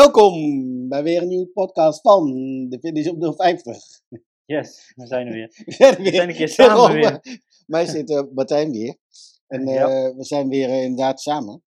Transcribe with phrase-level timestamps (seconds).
[0.00, 0.32] Welkom
[0.88, 2.24] bij weer een nieuwe podcast van
[2.68, 3.76] de Finish op 050.
[4.44, 5.48] Yes, we zijn er weer.
[5.66, 7.20] We zijn, We zijn een keer samen weer.
[7.66, 8.96] Mij zit eh, Martijn weer.
[9.46, 9.88] En Ja.
[9.88, 11.62] eh, we zijn weer eh, inderdaad samen.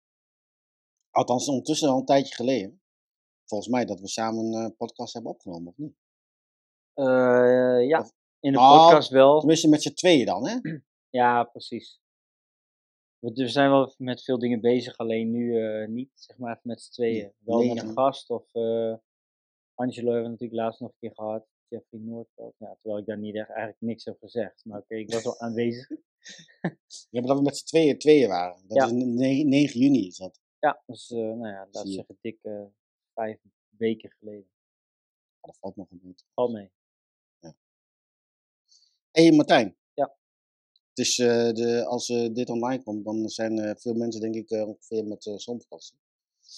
[1.11, 2.81] Althans, ondertussen al een tijdje geleden.
[3.45, 5.93] Volgens mij dat we samen een eh, podcast hebben opgenomen, of niet?
[6.93, 9.37] Eh, ja, Of- in de Nou, podcast wel.
[9.39, 10.57] Tenminste met z'n tweeën dan, hè?
[11.09, 11.99] Ja, precies.
[13.33, 16.81] We, zijn wel met veel dingen bezig, alleen nu eh, niet, zeg maar, even met
[16.81, 17.31] z'n tweeën.
[17.39, 17.87] Wel Nee, met ja.
[17.89, 18.95] een gast of eh
[19.73, 21.47] Angelo hebben we natuurlijk laatst nog een keer gehad.
[21.67, 22.55] Jeffrey Noordveld.
[22.57, 24.65] Ja, terwijl ik daar niet echt eigenlijk niks heb gezegd.
[24.65, 25.89] Maar oké, ik was wel aanwezig.
[27.09, 28.67] Ja, maar dat we met z'n tweeën tweeën waren.
[28.67, 28.85] Dat Ja.
[28.85, 30.39] is ne- 9 juni is dat.
[30.59, 31.95] Ja, dus eh, nou ja, laten Zie we je.
[31.95, 32.71] zeggen dikke
[33.13, 34.49] vijf weken geleden.
[35.41, 36.25] Ja, dat valt nog een beetje.
[36.33, 36.71] Valt mee.
[39.11, 39.75] Hé hey, Martijn.
[40.95, 41.01] Ja.
[41.03, 44.49] Het is, eh, de, als eh, dit online komt, dan zijn veel mensen denk ik
[44.49, 45.97] eh, ongeveer met uh, zonvakantie.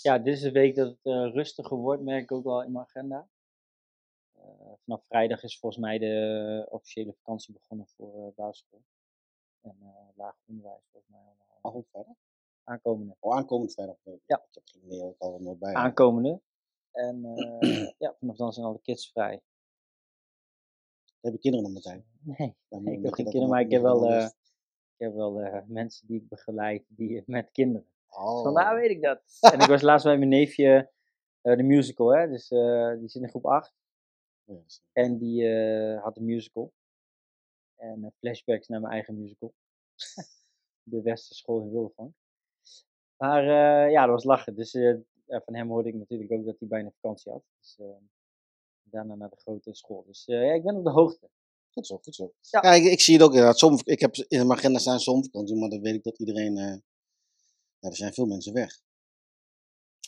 [0.02, 2.86] Ja, dit is de week dat het rustiger wordt, merk ik ook wel in mijn
[2.86, 3.28] agenda.
[4.84, 8.82] Vanaf vrijdag is volgens mij de officiële vakantie begonnen voor basisschool.
[9.62, 9.76] En
[10.16, 11.82] lager onderwijs volgens mij allemaal.
[11.82, 12.16] Oh, verder.
[12.64, 13.16] Aankomende.
[13.20, 13.98] Oh, aankomend vrijdag.
[14.04, 14.14] Ja.
[14.14, 15.74] Ik heb geen idee, ook al nooit bij.
[15.74, 16.42] Aankomende.
[16.92, 17.22] En
[17.98, 19.42] ja, vanaf dan zijn alle kids vrij.
[21.22, 22.06] Heb je kinderen nog, Martijn?
[22.22, 25.62] Nee, Dan ik heb geen kinderen, maar ik heb wel, eh, ik heb wel eh,
[25.68, 27.88] mensen die ik begeleid die, met kinderen.
[28.10, 28.44] Oh.
[28.44, 29.22] Vandaar weet ik dat.
[29.54, 30.92] en ik was laatst bij mijn neefje,
[31.42, 33.74] eh, de musical, hè, dus eh, die zit in groep 8.
[34.44, 36.74] Ja, dat is- En die eh, had een musical.
[37.76, 39.54] En eh, flashbacks naar mijn eigen musical.
[40.84, 42.14] de Westerschool in Wildervank.
[43.18, 44.56] Maar eh, ja, dat was lachen.
[44.56, 44.96] Dus eh,
[45.28, 47.44] van hem hoorde ik natuurlijk ook dat hij bijna vakantie had.
[47.60, 47.86] Dus eh,
[48.90, 50.04] daarna naar de grote school.
[50.08, 51.30] Dus eh, ja, ik ben op de hoogte.
[51.72, 52.34] Goed zo, goed zo.
[52.42, 52.60] Ja.
[52.62, 53.58] Ja, ik, ik zie het ook inderdaad.
[53.60, 56.58] Som, ik heb in mijn agenda staan zomervakantie, maar dan weet ik dat iedereen...
[56.58, 56.76] eh,
[57.80, 58.82] ja, er zijn veel mensen weg.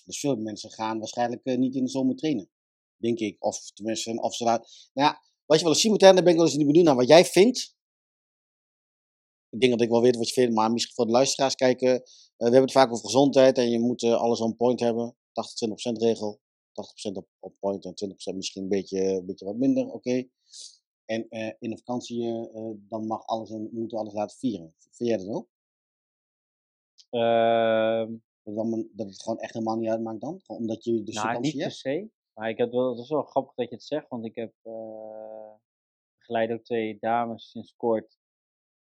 [0.06, 2.50] Dus veel mensen gaan waarschijnlijk eh, niet in de zomer trainen.
[2.98, 3.44] Denk ik.
[3.44, 4.44] Of tenminste, of ze.
[4.44, 4.62] Nou
[4.94, 7.08] ja, wat je wel eens Martijn, daar ben ik wel eens niet benieuwd naar wat
[7.08, 7.78] jij vindt.
[9.50, 11.90] Ik denk dat ik wel weet wat je vindt, maar misschien voor de luisteraars kijken.
[12.38, 15.16] we hebben het vaak over gezondheid en je moet alles on point hebben.
[15.16, 15.22] 80-20%
[15.92, 16.40] regel.
[17.12, 17.94] 80% op, op point en
[18.34, 20.28] 20% misschien een beetje, een beetje wat minder, oké.
[21.10, 24.38] En eh, in de vakantie, eh, eh, dan mag alles en moeten we alles laten
[24.38, 24.74] vieren.
[24.78, 25.48] Vind jij dat ook?
[27.10, 30.40] Ehm, Dat, dan, dat het gewoon echt helemaal niet uitmaakt dan?
[30.42, 31.76] Gewoon omdat je dus nou, niet vakantie per hebt?
[31.76, 32.10] se.
[32.34, 34.54] Maar ik heb wel, dat is wel grappig dat je het zegt, want ik heb
[36.18, 38.18] begeleid ook twee dames sinds kort.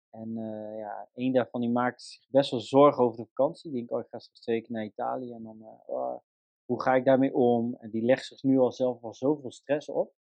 [0.09, 0.34] En
[0.78, 3.72] ja, één daarvan die maakt zich best wel zorgen over de vakantie.
[3.72, 6.16] Die denkt, oh, ik ga straks twee keer naar Italië en dan, oh,
[6.72, 7.76] hoe ga ik daarmee om?
[7.80, 10.14] En die legt zich nu al zelf al zoveel stress op.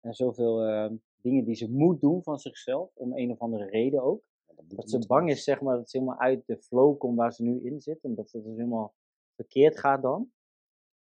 [0.00, 4.02] En zoveel eh, dingen die ze moet doen van zichzelf, om een of andere reden
[4.02, 4.22] ook.
[4.62, 7.42] Dat ze bang is, zeg maar, dat ze helemaal uit de flow komt waar ze
[7.42, 8.02] nu in zit.
[8.02, 8.94] En dat het dus helemaal
[9.34, 10.32] verkeerd gaat dan.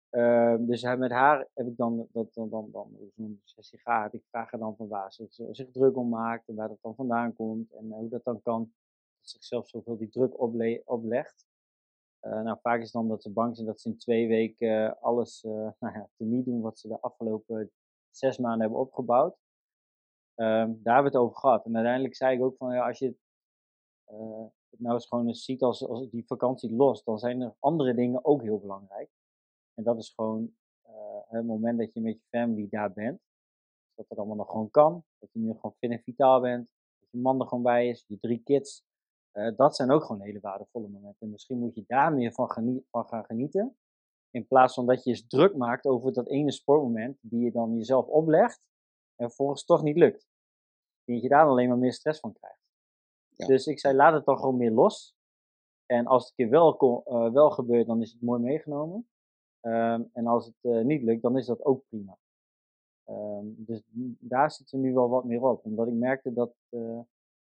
[0.09, 4.13] Ehm, dus met haar heb ik dan, dat, dan, dan, dan zo'n sessie gaat.
[4.13, 6.95] Ik vraag haar dan van waar ze zich druk om maakt en waar dat dan
[6.95, 7.71] vandaan komt.
[7.71, 11.51] En eh, hoe dat dan kan, dat ze zichzelf zoveel die druk ople- oplegt.
[12.23, 15.01] Eh, nou, vaak is dan dat ze bang zijn dat ze in twee weken eh,
[15.01, 17.71] alles eh nou ja, niet doen wat ze de afgelopen
[18.09, 19.37] zes maanden hebben opgebouwd.
[20.35, 21.65] Ehm, daar hebben we het over gehad.
[21.65, 23.15] En uiteindelijk zei ik ook van, ja, als je
[24.69, 28.25] het nou eens gewoon ziet als, als die vakantie los, dan zijn er andere dingen
[28.25, 29.09] ook heel belangrijk.
[29.73, 30.55] En dat is gewoon
[31.27, 33.21] het moment dat je met je family daar bent.
[33.95, 35.03] Dat het allemaal nog gewoon kan.
[35.19, 36.69] Dat je nu gewoon fit en vitaal bent.
[36.99, 38.05] Dat je man er gewoon bij is.
[38.07, 38.83] Je drie kids.
[39.33, 41.25] Eh, dat zijn ook gewoon hele waardevolle momenten.
[41.25, 42.49] En misschien moet je daar meer van,
[42.89, 43.77] gaan genieten.
[44.29, 47.77] In plaats van dat je je druk maakt over dat ene sportmoment die je dan
[47.77, 48.61] jezelf oplegt.
[49.15, 50.27] En vervolgens toch niet lukt.
[51.05, 52.61] En dat je daar alleen maar meer stress van krijgt.
[53.29, 53.45] Ja.
[53.47, 55.15] Dus ik zei, laat het dan gewoon meer los.
[55.85, 59.07] En als het een keer wel, eh, wel gebeurt, dan is het mooi meegenomen.
[59.59, 62.17] Ehm, en als het eh, niet lukt, dan is dat ook prima.
[63.03, 63.81] Ehm, dus
[64.19, 65.65] daar zitten we nu wel wat meer op.
[65.65, 66.99] Omdat ik merkte dat eh,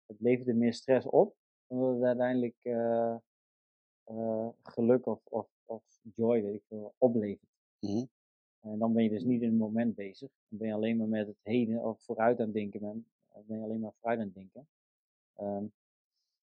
[0.05, 1.35] het leverde meer stress op.
[1.69, 3.15] Dan dat het uiteindelijk eh,
[4.03, 5.83] eh, geluk of, of, of
[6.15, 7.49] joy, weet ik veel, oplevert.
[7.79, 8.05] Mhm.
[8.59, 10.29] En dan ben je dus niet in het moment bezig.
[10.47, 12.79] Dan ben je alleen maar met het heden of vooruit aan het denken.
[12.79, 14.67] Ben, dan ben je alleen maar vooruit aan het denken.
[15.35, 15.63] Ehm,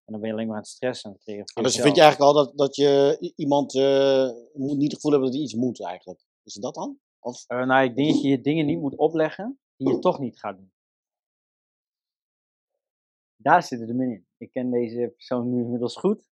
[0.05, 1.45] en dan ben je alleen maar aan het stressen aan het creëren.
[1.45, 1.85] Ah, dus jezelf.
[1.85, 5.39] vind je eigenlijk al dat, dat je iemand eh, moet niet het gevoel hebben dat
[5.39, 6.27] hij iets moet eigenlijk.
[6.43, 6.99] Is het dat dan?
[7.19, 10.39] Of, nou, ik denk dat je je dingen niet moet opleggen die je toch niet
[10.39, 10.73] gaat doen.
[13.37, 14.26] Daar zit het hem in.
[14.37, 16.29] Ik ken deze persoon nu inmiddels goed.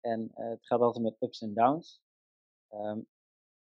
[0.00, 2.02] En eh, het gaat altijd met ups en downs.
[2.68, 3.00] Ehm,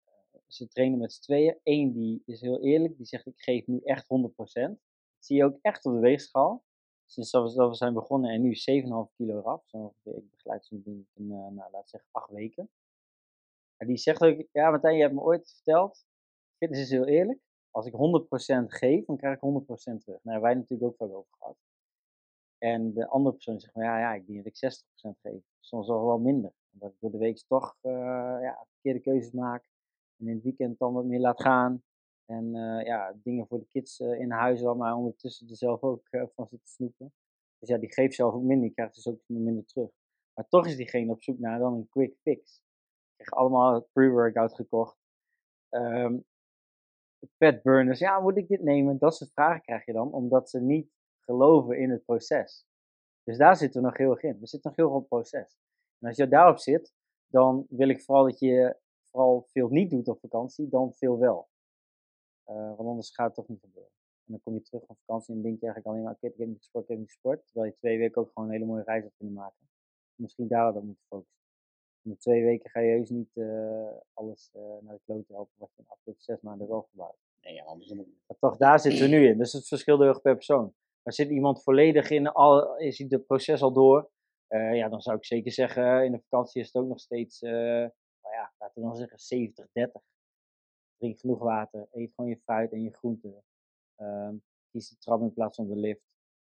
[0.04, 1.60] eh, ze trainen met z'n tweeën.
[1.64, 2.98] Eén die is heel eerlijk.
[2.98, 4.80] Die zegt ik geef nu echt 100%.
[5.14, 6.64] Dat zie je ook echt op de weegschaal.
[7.06, 9.74] Sinds dat we, dat we zijn begonnen en nu 7,5 kilo eraf.
[10.04, 12.70] Ik begeleid ze nu in, eh, nou, laat zeggen, acht weken.
[13.78, 16.06] En die zegt ook, ja Martijn, je hebt me ooit verteld
[16.64, 17.40] fitness is heel eerlijk.
[17.72, 20.24] Als ik 100% geef, dan krijg ik 100% terug.
[20.24, 21.58] Nou, hebben wij natuurlijk ook vaak over gehad.
[22.64, 25.42] En de andere persoon zegt, maar ja, ja, ik denk dat ik 60% geef.
[25.60, 26.54] Soms wel wel minder.
[26.74, 27.92] Omdat ik door de week toch uh,
[28.42, 29.70] ja, verkeerde keuzes maak.
[30.18, 31.84] En in het weekend dan wat meer laat gaan.
[32.26, 35.82] En uh, ja, dingen voor de kids uh, in huis al, maar ondertussen er zelf
[35.82, 37.14] ook van zitten snoepen.
[37.60, 39.90] Dus ja, die geeft zelf ook minder, die krijgt dus ook minder terug.
[40.34, 42.58] Maar toch is diegene op zoek naar dan een quick fix.
[42.58, 44.98] Ik krijg allemaal pre-workout gekocht.
[45.70, 46.26] Um,
[47.38, 48.98] burners, ja, moet ik dit nemen?
[48.98, 50.92] Dat soort vragen krijg je dan, omdat ze niet
[51.26, 52.66] geloven in het proces.
[53.24, 54.40] Dus daar zitten we nog heel erg in.
[54.40, 55.58] We zitten nog heel erg op het proces.
[56.00, 56.94] En als je daarop zit,
[57.28, 58.78] dan wil ik vooral dat je
[59.10, 61.48] vooral veel niet doet op vakantie, dan veel wel.
[62.50, 63.92] Uh, want anders gaat het toch niet gebeuren.
[64.26, 66.38] En dan kom je terug van vakantie en denk je eigenlijk alleen maar, oké, ik
[66.38, 67.46] heb niet gesport, ik heb niet gesport.
[67.46, 69.68] Terwijl je twee weken ook gewoon een hele mooie reis had kunnen maken.
[70.16, 71.42] Misschien daar dan moeten focussen.
[72.02, 75.54] In de twee weken ga je heus niet uh, alles uh, naar de klote helpen
[75.58, 77.18] wat je in de afgelopen zes maanden wel gebouwd.
[77.42, 79.38] Nee, ja, anders moet Maar toch, daar zitten we nu in.
[79.38, 80.74] Dus het verschilt heel erg per persoon.
[81.04, 84.10] Maar zit iemand volledig in, al, is het proces al door,
[84.50, 87.42] uh, ja, dan zou ik zeker zeggen, in de vakantie is het ook nog steeds,
[87.42, 87.92] nou
[88.22, 89.52] ja, laten we dan zeggen
[89.90, 89.92] 70-30.
[90.98, 93.44] Drink genoeg water, eet gewoon je fruit en je groenten.
[93.98, 96.02] Um, kies de trap in plaats van de lift.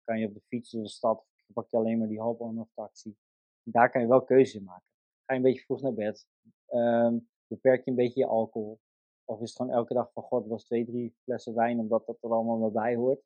[0.03, 2.67] Kan je op de fiets door de stad, pak je alleen maar die hop of
[2.73, 3.15] taxi.
[3.63, 4.87] Daar kan je wel keuzes in maken.
[5.25, 6.27] Ga je een beetje vroeg naar bed.
[6.69, 8.79] Um, beperk je een beetje je alcohol.
[9.25, 12.23] Of is het gewoon elke dag van god, was twee, drie flessen wijn, omdat dat
[12.23, 13.21] er allemaal maar bij hoort.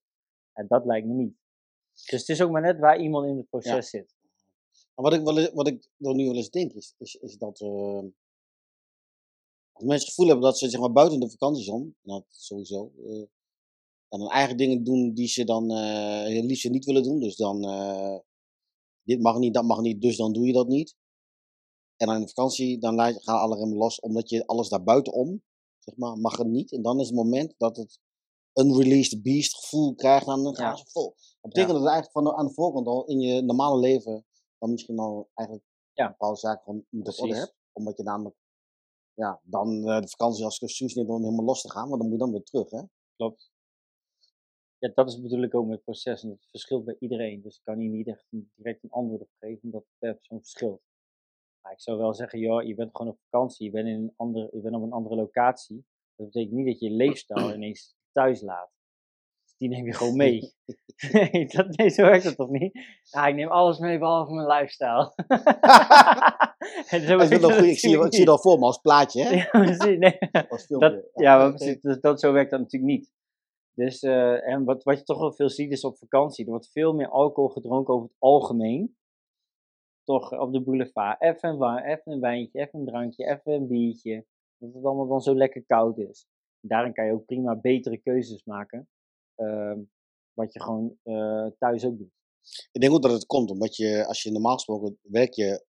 [0.57, 1.35] En dat lijkt me niet.
[1.93, 3.81] Dus het is ook maar net waar iemand in het proces ja.
[3.81, 4.15] zit.
[4.95, 7.37] Maar wat ik, wat, ik, wat ik dan nu wel eens denk, is, is, is
[7.37, 8.03] dat uh,
[9.71, 13.25] als mensen het gevoel hebben dat ze zeg maar, buiten de vakantiezon, dat sowieso, uh,
[14.09, 17.19] en dan eigen dingen doen die ze dan uh, liefst niet willen doen.
[17.19, 17.61] Dus dan,
[19.03, 20.95] dit mag niet, dat mag niet, dus dan doe je dat niet.
[21.97, 25.43] En dan in de vakantie, dan gaan alle remmen los, omdat je alles daar buitenom,
[25.77, 26.71] zeg maar, mag het niet.
[26.71, 27.99] En dan is het moment dat het
[28.57, 30.75] unreleased beast gevoel krijgt, dan gaan Ja.
[30.75, 31.15] ze vol.
[31.41, 34.25] Dat betekent dat het eigenlijk van de, aan de voorkant al in je normale leven,
[34.57, 36.07] dan misschien al eigenlijk Ja.
[36.07, 37.55] bepaalde zaken niet op orde hebt.
[37.71, 38.35] Omdat je namelijk,
[39.13, 42.09] ja, dan eh, de vakantie als excuus neemt om helemaal los te gaan, want dan
[42.09, 42.81] moet je dan weer terug, hè.
[43.15, 43.51] Klopt.
[44.79, 46.23] Ja, dat is ik ook met het proces.
[46.23, 47.41] En dat verschilt bij iedereen.
[47.41, 50.15] Dus ik kan hier niet echt een- direct een antwoord op geven, omdat het per
[50.15, 50.81] persoon verschilt.
[51.61, 54.13] Maar ik zou wel zeggen, joh, je bent gewoon op vakantie, je bent, in een
[54.15, 55.85] andere, je bent op een andere locatie.
[56.15, 58.71] Dat betekent niet dat je leefstijl ineens thuis laat.
[59.43, 60.53] Dus die neem je gewoon mee.
[61.11, 62.79] nee, dat, nee, zo werkt dat toch niet?
[63.03, 65.13] Ja, ik neem alles mee behalve mijn lifestyle.
[66.89, 67.65] en zo Dat goed.
[67.65, 69.35] Ik zie, ik zie al voor me als plaatje, hè.
[69.35, 69.97] Ja, precies.
[69.97, 70.17] Nee.
[70.49, 70.89] Als filmpje.
[70.89, 71.55] Dat, ja, maar oké.
[71.55, 73.11] precies, dus dat, zo werkt dat natuurlijk niet.
[73.73, 76.71] Dus, eh, en wat, wat je toch wel veel ziet is op vakantie, er wordt
[76.71, 78.97] veel meer alcohol gedronken over het algemeen.
[80.03, 81.21] Toch op de boulevard.
[81.21, 84.25] Even een, even een wijntje, even een drankje, even een biertje.
[84.57, 86.27] Dat het allemaal dan zo lekker koud is.
[86.67, 88.87] Daarin kan je ook prima betere keuzes maken.
[89.35, 89.79] ehm,
[90.33, 92.11] wat je gewoon eh, thuis ook doet.
[92.71, 95.65] Ik denk ook dat het komt, omdat je, als je normaal gesproken werk je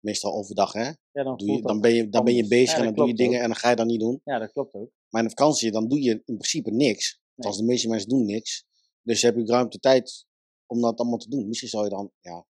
[0.00, 0.84] meestal overdag, hè.
[1.10, 2.84] Ja, dan, Doe je, voelt dan, dat ben je, dan ben je bezig Ja, en
[2.84, 3.42] dan doe je dingen ook.
[3.42, 4.20] en dan ga je dat niet doen.
[4.24, 4.90] Ja, dat klopt ook.
[5.08, 7.12] Maar in de vakantie, dan doe je in principe niks.
[7.14, 7.30] Nee.
[7.36, 8.66] Althans, de meeste mensen doen niks.
[9.02, 10.26] Dus heb je ruimte tijd
[10.66, 11.48] om dat allemaal te doen.
[11.48, 12.46] Misschien zou je dan, ja,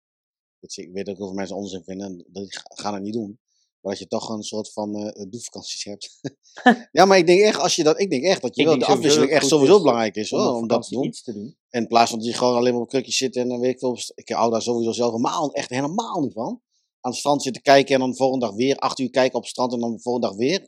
[0.61, 3.39] ik weet dat heel veel mensen onzin vinden en dat ga- gaan het niet doen.
[3.81, 6.21] Maar dat je toch een soort van eh doelvakanties hebt.
[6.93, 8.85] ja, maar ik denk echt, als je dat, ik denk echt dat je wel de
[8.85, 11.05] afwisseling echt sowieso is belangrijk is Om hoor, om dat te doen.
[11.05, 11.57] iets te doen.
[11.71, 13.73] En in plaats van dat je gewoon alleen maar op krukjes zit en dan weet
[13.73, 13.99] ik veel.
[14.15, 16.63] Ik hou daar sowieso zelf helemaal, echt helemaal niet van.
[17.01, 19.43] Aan het strand zitten kijken en dan de volgende dag weer acht uur kijken op
[19.43, 20.67] het strand en dan de volgende dag weer.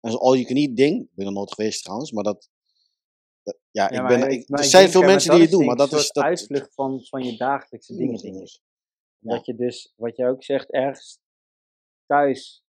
[0.00, 1.00] En zo'n all you can eat ding.
[1.02, 2.48] Ik ben er nooit geweest trouwens, maar dat.
[3.42, 5.92] dat- ja, Ja, ik ben, ik- er zijn veel mensen die het doen, maar dat
[5.92, 6.10] is.
[6.10, 8.58] Dat, uitvlucht van, van je dagelijkse dingen, denk ik.
[9.18, 11.18] Dat je dus, wat je ook zegt, ergens
[12.06, 12.64] thuis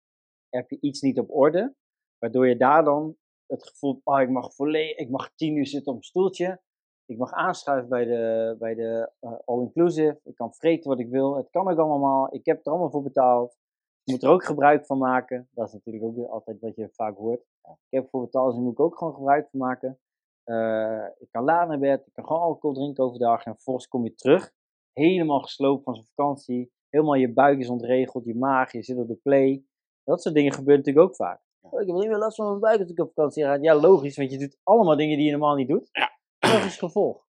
[0.48, 1.74] heb je iets niet op orde,
[2.18, 5.92] waardoor je daar dan het gevoel, oh, ik mag volledig, ik mag tien uur zitten
[5.92, 6.60] op een stoeltje,
[7.04, 11.36] ik mag aanschuiven bij de, bij de eh, all-inclusive, ik kan vreten wat ik wil,
[11.36, 13.58] het kan ook allemaal, ik heb er allemaal voor betaald,
[14.02, 17.16] ik moet er ook gebruik van maken, dat is natuurlijk ook altijd wat je vaak
[17.16, 17.40] hoort.
[17.62, 19.98] Ik heb ervoor betaald, dus daar moet ik ook gewoon gebruik van maken.
[20.44, 23.44] Eh, ik kan laat naar bed, ik kan gewoon alcohol drinken overdag.
[23.44, 24.52] En vervolgens kom je terug,
[24.92, 29.08] helemaal gesloopt van zijn vakantie, helemaal je buik is ontregeld, je maag, je zit op
[29.08, 29.64] de play.
[30.04, 31.40] Dat soort dingen gebeuren natuurlijk ook vaak.
[31.60, 33.54] Oh, ik heb alleen maar last van mijn buik als ik op vakantie ga.
[33.54, 35.88] Ja, logisch, want je doet allemaal dingen die je normaal niet doet.
[35.92, 36.18] Ja.
[36.38, 37.28] Logisch gevolg.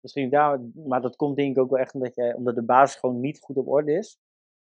[0.00, 3.00] Misschien daar, maar dat komt denk ik ook wel echt omdat, jij, omdat de basis
[3.00, 4.18] gewoon niet goed op orde is.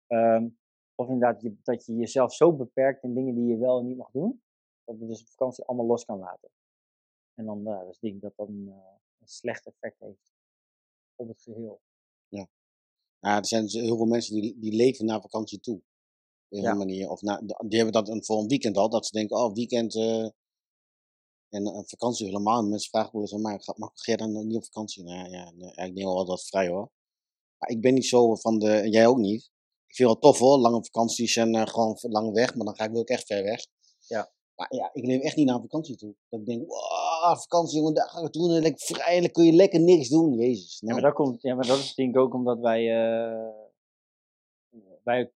[0.07, 0.47] Ehm,
[0.95, 3.97] of inderdaad je, dat je jezelf zo beperkt in dingen die je wel en niet
[3.97, 4.41] mag doen.
[4.83, 6.49] Dat je dus op vakantie allemaal los kan laten.
[7.33, 8.75] En dan, uh, dus denk ik dat dat een, uh,
[9.19, 10.33] een slecht effect heeft
[11.15, 11.81] op het geheel.
[12.27, 12.47] ja,
[13.19, 15.75] er zijn dus heel veel mensen die, die leven naar vakantie toe.
[15.75, 16.73] Op een Ja.
[16.73, 17.09] manier.
[17.09, 19.95] Of na, die hebben dat een, voor een weekend al, dat ze denken, oh, weekend.
[19.95, 20.27] eh,
[21.49, 22.59] En eh, vakantie helemaal.
[22.59, 25.03] En mensen vragen wel eens aan mij, "Ga- mag jij dan niet op vakantie?
[25.03, 26.91] Nou ja, ja, nee, ja, ik neem wel wat vrij hoor.
[27.57, 29.43] Maar ik ben niet zo van de, en jij ook niet.
[29.87, 32.75] Ik vind het wel tof hoor, lange vakanties en eh, gewoon lang weg, maar dan
[32.75, 33.65] ga ik wel ook echt ver weg.
[34.07, 34.31] Ja.
[34.59, 36.13] Maar ja, ik leef echt niet naar vakantie toe.
[36.29, 38.51] Dat ik denk, wow, vakantie jongen, daar ga ik doen.
[38.55, 40.33] En lekker vrij, dan kun je lekker niks doen.
[40.33, 40.79] Jezus.
[40.79, 43.49] Ja, Nou, maar dat, komt, ja, maar dat is denk ik ook omdat wij, eh,
[45.03, 45.31] wij,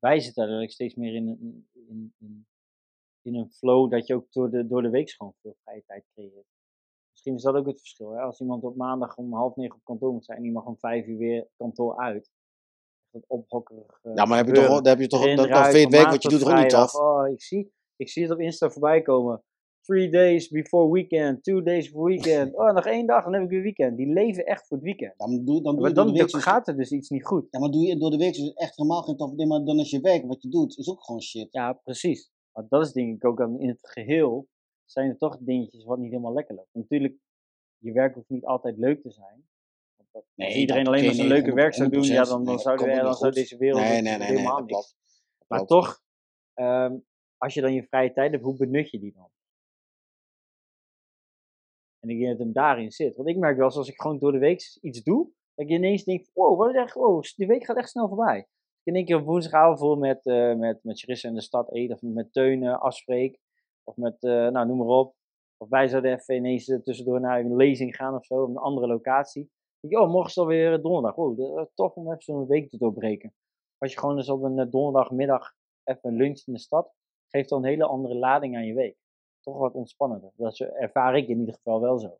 [0.00, 2.46] wij zitten eigenlijk steeds meer in, een- in, in,
[3.22, 6.04] in een flow dat je ook door de, door de week gewoon veel vrije tijd
[6.14, 6.46] creëert.
[7.10, 8.10] Misschien is dat ook het verschil.
[8.10, 8.20] Hè?
[8.20, 10.78] Als iemand op maandag om half negen op kantoor moet zijn en die mag om
[10.78, 12.30] vijf uur weer kantoor uit.
[13.10, 13.98] Dat ophokkerig.
[14.02, 15.82] eh, ja, maar heb je toch, dan heb je toch, dan, dan eruit, vind je
[15.82, 16.94] het werk wat je doet toch ook niet tof?
[16.94, 19.42] Oh, ik zie, ik zie het op Insta voorbij komen.
[19.80, 22.54] Three days before weekend, two days before weekend.
[22.58, 23.96] Oh, nog één dag, dan heb ik weer weekend.
[23.96, 25.14] Die leven echt voor het weekend.
[25.18, 27.26] Doe, dan doe je door dan, de week dan zo- gaat er dus iets niet
[27.26, 27.46] goed.
[27.50, 29.32] Ja, maar doe je door de week dus echt helemaal geen tof.
[29.32, 31.48] Nee, maar dan is je werk, wat je doet, is ook gewoon shit.
[31.52, 32.30] Ja, precies.
[32.52, 34.48] Maar dat is denk ik ook aan, in het geheel
[34.84, 36.68] zijn er toch dingetjes wat niet helemaal lekker loopt.
[36.72, 37.14] Natuurlijk,
[37.78, 39.48] je werk hoeft niet altijd leuk te zijn.
[40.12, 42.28] Dat- Nee, als iedereen alleen maar zijn nee, leuke werk zou doen, ja, 100%.
[42.28, 44.26] dan, Nee, dan, dat zouden we, dan niet zou deze wereld Nee, nee, nee, nee,
[44.26, 44.66] helemaal.
[44.66, 44.94] Dat
[45.46, 46.02] Maar toch,
[46.54, 46.96] ehm,
[47.40, 49.30] als je dan je vrije tijd hebt, hoe benut je die dan?
[52.00, 53.16] En ik denk dat hem daarin zit.
[53.16, 56.04] Want ik merk wel als ik gewoon door de week iets doe, dat ik ineens
[56.04, 58.38] denk, wow, wat is echt, wow, de week gaat echt snel voorbij.
[58.38, 58.46] Ik
[58.82, 61.92] in één keer op woensdagavond voor met, eh met, met Charissa in de stad eet,
[61.92, 63.38] of met Teun eh, afspreek,
[63.84, 65.14] of met, eh, nou noem maar op.
[65.56, 68.86] Of wij zouden even ineens tussendoor naar een lezing gaan of zo, op een andere
[68.86, 69.50] locatie.
[69.80, 71.14] Denk oh, morgen is alweer donderdag.
[71.14, 73.34] Wow, tof om even zo'n week te doorbreken.
[73.78, 75.54] Als je gewoon eens op een donderdagmiddag
[75.84, 76.92] even lunch in de stad,
[77.30, 78.96] geeft dan een hele andere lading aan je week.
[79.40, 80.30] Toch wat ontspannender.
[80.36, 82.18] Dat ervaar ik in ieder geval wel zo.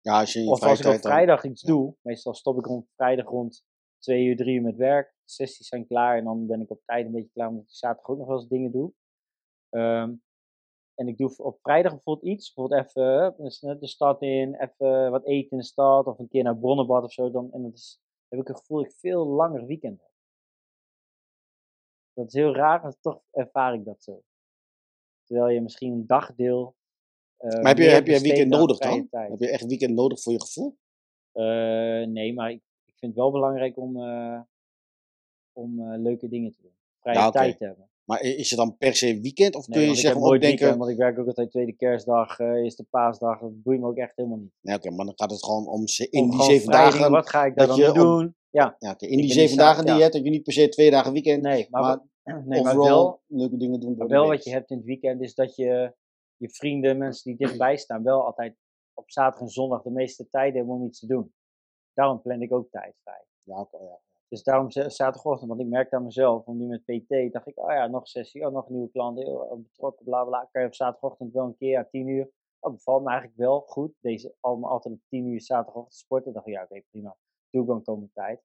[0.00, 1.68] Ja, als je Of als ik op dan- vrijdag iets ja.
[1.72, 3.64] doe, meestal stop ik rond vrijdag rond
[3.98, 5.06] twee uur, drie uur met werk.
[5.24, 7.70] De sessies zijn klaar en dan ben ik op tijd een beetje klaar, omdat ik
[7.70, 8.92] zaterdag ook nog wel eens dingen doe.
[9.68, 10.14] Ehm,
[10.94, 14.54] en ik doe op vrijdag bijvoorbeeld iets, bijvoorbeeld even hup, dus net de stad in,
[14.54, 17.30] even wat eten in de stad, of een keer naar Bronnenbad of zo.
[17.30, 20.07] Dan, en dat is, dan heb ik het gevoel dat ik veel langer weekend heb.
[22.18, 24.22] Dat is heel raar, maar toch ervaar ik dat zo.
[25.24, 26.76] Terwijl je misschien een dagdeel.
[27.36, 29.08] eh, Maar heb je, heb je een weekend nodig dan?
[29.08, 29.30] tijd.
[29.30, 30.76] Heb je echt een weekend nodig voor je gevoel?
[31.32, 34.40] Eh, nee, maar ik, ik vind het wel belangrijk om, eh,
[35.52, 36.76] om leuke dingen te doen.
[37.00, 37.88] Vrije Ja, tijd te hebben.
[38.08, 39.54] Maar is het dan per se weekend?
[39.54, 40.58] Of kun je want ik zeg heb maar nooit opdenken...
[40.58, 43.40] weekend, want ik werk ook altijd tweede kerstdag, eh eerste paasdag.
[43.40, 44.52] Dat boeit me ook echt helemaal niet.
[44.60, 46.92] Nee, oké, maar dan gaat het gewoon om in Om die zeven dagen...
[46.92, 48.36] dingen, wat ga ik dat dan je doen?
[48.50, 50.68] Ja, Ja, oké, in die zeven dagen die je hebt, heb je niet per se
[50.68, 51.42] twee dagen weekend.
[51.42, 54.70] nee, maar, maar nee, maar wel, leuke dingen doen maar de wel wat je hebt
[54.70, 55.94] in het weekend is dat je
[56.36, 58.56] je vrienden, mensen die dichtbij staan, wel altijd
[58.94, 61.32] op zaterdag en zondag de meeste tijd hebben om iets te doen.
[61.94, 63.24] Daarom plan ik ook tijd vrij.
[63.42, 64.00] Ja, oké, ja.
[64.28, 67.72] Dus daarom zaterdagochtend, want ik merkte aan mezelf, want nu met PT, dacht ik, oh
[67.72, 70.48] ja, nog sessie, oh, nog nieuwe klant, oh, oh, betrokken, bla bla.
[70.52, 72.30] Kan je op zaterdagochtend wel een keer, ja, tien uur.
[72.60, 73.92] Dat bevalt me eigenlijk wel goed.
[74.00, 76.32] Deze allemaal altijd op tien uur zaterdagochtend sporten.
[76.32, 77.16] dacht ik, ja, oké, prima.
[77.50, 78.42] Doe ik dan komende tijd.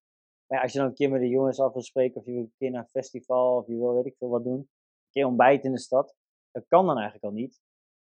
[0.47, 2.31] Maar ja, als je dan een keer met de jongens af wil spreken, of je
[2.31, 4.67] wil een keer naar een festival, of je wil weet ik veel wat doen, een
[5.09, 6.15] keer ontbijten in de stad,
[6.51, 7.61] dat kan dan eigenlijk al niet.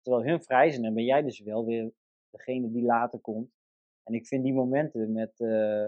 [0.01, 1.91] Terwijl hun vrij zijn, dan ben jij dus wel weer
[2.29, 3.51] degene die later komt.
[4.03, 5.87] En ik vind die momenten met, eh,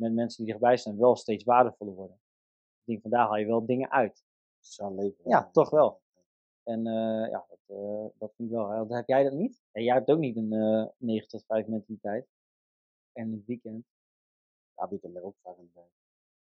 [0.00, 2.16] met mensen die dichtbij staan wel steeds waardevoller worden.
[2.80, 4.24] Ik denk, vandaar haal je wel dingen uit.
[4.60, 5.24] Sociaal leven.
[5.24, 6.00] Ja, toch wel.
[6.62, 8.68] En eh, ja, dat, eh, dat vind ik wel.
[8.68, 8.94] hè.
[8.96, 9.62] Heb jij dat niet?
[9.72, 12.28] En jij hebt ook niet een eh 9 tot 5 mentaliteit.
[13.12, 13.84] En in het weekend.
[14.76, 15.90] Ja, weekend ben ik ook vaak aan het werk.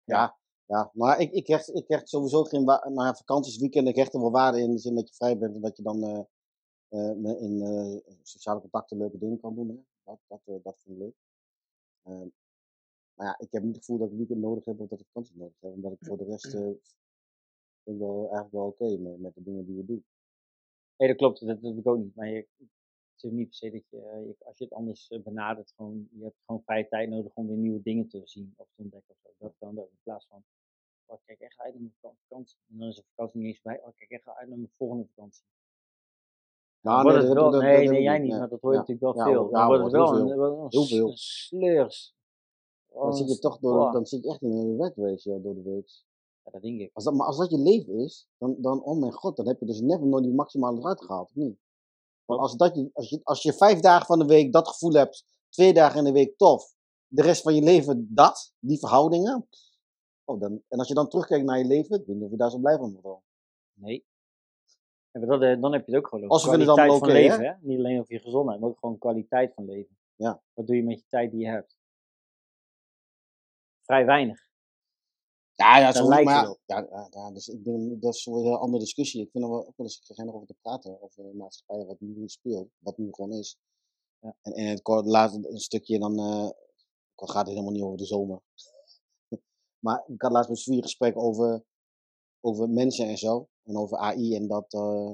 [0.04, 0.92] Ja, ja.
[0.94, 4.20] Maar ik, ik, hecht, ik hecht sowieso geen wa- naar vakanties, weekenden, ik hecht er
[4.22, 4.72] wel waarde in.
[4.72, 6.28] De zin dat je vrij bent en dat je dan
[6.90, 9.68] in sociale contacten leuke dingen kan doen.
[9.68, 9.76] Hè.
[10.04, 11.16] Dat, dat, dat vind ik leuk.
[13.18, 15.06] Maar ja, ik heb niet het gevoel dat ik weekend nodig heb of dat ik
[15.06, 15.72] vakantie nodig heb.
[15.72, 16.70] Omdat ik voor de rest eh,
[17.84, 20.06] ben wel, eigenlijk wel oké met, met de dingen die we doen.
[20.98, 21.40] Nee, dat klopt.
[21.40, 22.16] Dat, dat heb ik ook niet.
[22.16, 22.48] Maar je,
[23.14, 26.08] het is niet per se dat je, je- als je het anders eh, benadert, gewoon,
[26.12, 29.16] je hebt gewoon vrije tijd nodig om weer nieuwe dingen te zien of te ontdekken.
[29.22, 29.46] Of zo.
[29.46, 29.90] Dat kan ook.
[29.90, 30.44] In plaats van,
[31.06, 32.58] oh, ik kijk echt uit naar mijn vak- vakantie.
[32.72, 33.82] En dan is de vakantie niet eens bij.
[33.82, 35.44] Oh, ik kijk echt uit naar mijn volgende vakantie.
[36.82, 38.84] Nou, nee, het dat- wel, dat- nee, nee, jij niet, maar dat hoor je Ja,
[38.88, 39.44] natuurlijk wel ja, veel.
[39.52, 40.22] ja, Dan wordt het wel heel
[40.72, 41.06] een, veel.
[41.06, 42.16] een een sleurs.
[42.94, 45.54] Dan zit je toch door, dan zit je echt in een red race ja, door
[45.54, 46.04] de week.
[46.44, 46.90] Ja, dat denk ik.
[46.94, 49.60] Als dat, maar als dat je leven is, dan, dan, oh mijn god, dan heb
[49.60, 51.58] je dus never nooit die maximale eruit gehaald, of niet?
[52.26, 54.94] Want als, dat je, als, je, als je vijf dagen van de week dat gevoel
[54.94, 56.76] hebt, twee dagen in de week tof,
[57.08, 59.48] de rest van je leven dat, die verhoudingen,
[60.26, 62.38] oh, dan, en als je dan terugkijkt naar je leven, ik weet niet of je
[62.38, 63.26] daar zo blij van wordt.
[63.74, 64.06] Nee.
[65.12, 67.46] En dat, eh, dan heb je het ook gewoon over kwaliteit van oké, leven.
[67.46, 67.54] Hè?
[67.62, 69.98] Niet alleen over je gezondheid, maar ook gewoon kwaliteit van leven.
[70.16, 70.42] Ja.
[70.54, 71.77] Wat doe je met je tijd die je hebt?
[73.88, 74.46] Vrij weinig.
[75.54, 76.58] Ja, ja, zo, maar ja,
[77.12, 79.22] ja, dus ik denk, dat is een heel andere discussie.
[79.22, 82.00] Ik vind er wel ook wel eens gegeven over te praten, over de maatschappij, wat
[82.00, 83.58] nu speelt, wat nu gewoon is.
[84.20, 84.36] Ja.
[84.42, 87.84] En in het kort laatste een stukje, dan eh, ook al gaat het helemaal niet
[87.84, 88.42] over de zomer.
[89.86, 91.64] maar ik had laatst met een gesprek over,
[92.42, 95.12] over mensen en zo, en over AI en dat, eh,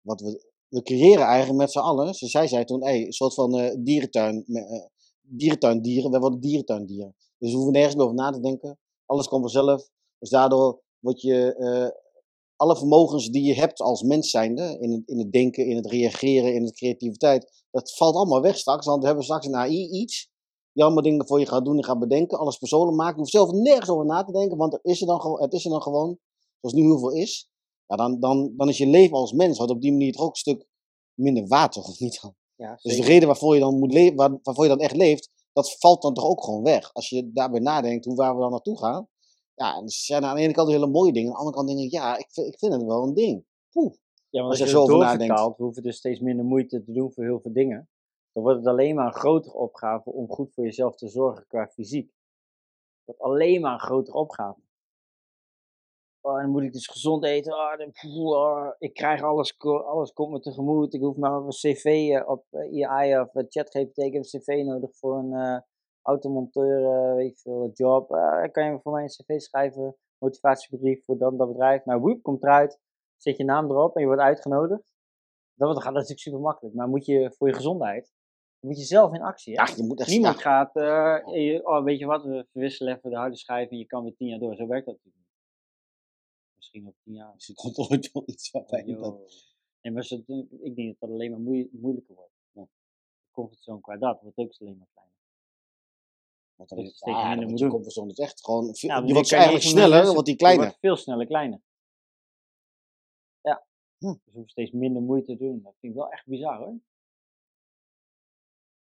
[0.00, 2.14] wat we, we creëren eigenlijk met z'n allen.
[2.14, 4.86] Ze zei, zei toen, hey, een soort van eh, dierentuin, eh,
[5.20, 7.14] dierentuindieren, wij worden dierentuindieren.
[7.44, 8.78] Dus we hoeven nergens meer over na te denken.
[9.06, 9.88] Alles komt vanzelf.
[10.18, 11.88] Dus daardoor word je eh,
[12.56, 15.86] alle vermogens die je hebt als mens zijnde, in het, in het denken, in het
[15.86, 18.86] reageren, in de creativiteit, dat valt allemaal weg straks.
[18.86, 20.30] Want we hebben straks een AI iets,
[20.72, 23.12] die allemaal dingen voor je gaat doen en gaat bedenken, alles persoonlijk maken.
[23.14, 25.52] Je hoeft zelf nergens over na te denken, want het is er dan, gewoon- het
[25.52, 26.18] is er dan gewoon,
[26.60, 27.50] zoals nu heel veel is.
[27.86, 30.30] Ja, dan, dan, dan is je leven als mens, wat op die manier toch ook
[30.30, 30.66] een stuk
[31.14, 31.88] minder toch?
[31.88, 32.34] Of niet dan?
[32.54, 35.30] Ja, Dus de reden waarvoor je dan moet leven, waar, waarvoor je dan echt leeft,
[35.54, 36.92] dat valt dan toch ook gewoon weg.
[36.92, 39.08] Als je daarbij nadenkt hoe waar we dan naartoe gaan.
[39.54, 41.68] Ja, en er zijn aan de ene kant hele mooie dingen, aan de andere kant
[41.68, 43.44] denk ik, ja, ik vind, ik vind het wel een ding.
[43.70, 43.94] Poeh.
[44.30, 45.40] Ja, want Als als, je er zo over nadenkt.
[45.56, 47.88] we hoeven dus steeds minder moeite te doen voor heel veel dingen.
[48.32, 51.66] Dan wordt het alleen maar een grotere opgave om goed voor jezelf te zorgen qua
[51.66, 52.12] fysiek.
[53.04, 54.60] Dat alleen maar een grotere opgave.
[56.26, 57.52] Oh, dan moet ik dus gezond eten.
[57.52, 57.92] Oh, dan-
[58.26, 60.94] oh, ik krijg alles, alles komt me tegemoet.
[60.94, 63.96] Ik hoef maar een cv eh, op eh, AI of eh, ChatGPT.
[63.98, 65.58] Ik heb een cv nodig voor een eh,
[66.02, 68.10] automonteur, eh, weet ik veel, job.
[68.14, 71.84] Eh, kan je voor mij een cv schrijven, motivatiebrief voor dan dat bedrijf.
[71.84, 72.78] Nou, woep, komt eruit.
[73.16, 74.82] Zet je naam erop en je wordt uitgenodigd.
[75.54, 76.74] Dan wordt- gaat dat natuurlijk super makkelijk.
[76.74, 78.12] Maar moet je voor je gezondheid,
[78.60, 79.54] moet je zelf in actie.
[79.60, 79.62] Hè?
[79.64, 83.16] Ja, je moet echt Niemand gaat, eh, oh, weet je wat, we verwisselen even de
[83.16, 84.54] harde schijf en je kan weer tien jaar door.
[84.56, 85.23] Zo werkt dat natuurlijk niet.
[86.74, 87.34] Misschien op tien jaar.
[87.34, 89.52] Misschien komt ooit wel iets waarbij je dat...
[89.80, 90.14] En maar zo,
[90.62, 92.32] ik denk dat dat alleen maar moe- moeilijker wordt.
[92.52, 92.62] Ja.
[92.62, 95.14] De comfortzone qua dat wordt ook alleen maar kleiner.
[96.54, 98.74] Want dan dat je is, steeds ah, minder dan moet je comfortzone dus echt gewoon...
[98.74, 100.64] veel- Ja, die nu wordt je eigenlijk sneller, mensen- wordt die kleiner.
[100.64, 101.60] wordt veel sneller kleiner.
[103.40, 103.66] Ja.
[103.98, 104.06] Hm.
[104.12, 105.62] Dus je hoeft steeds minder moeite te doen.
[105.62, 106.78] Dat vind ik wel echt bizar hoor.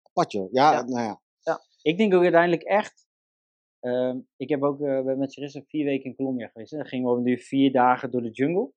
[0.04, 0.52] Apart, joh.
[0.52, 0.82] Ja, Ja.
[0.82, 1.22] nou ja.
[1.82, 3.07] Ik denk ook uiteindelijk echt.
[3.80, 6.72] Ehm, ik heb ook we met Charissa vier weken in Colombia geweest.
[6.72, 8.72] Dan gingen we nu vier dagen door de jungle.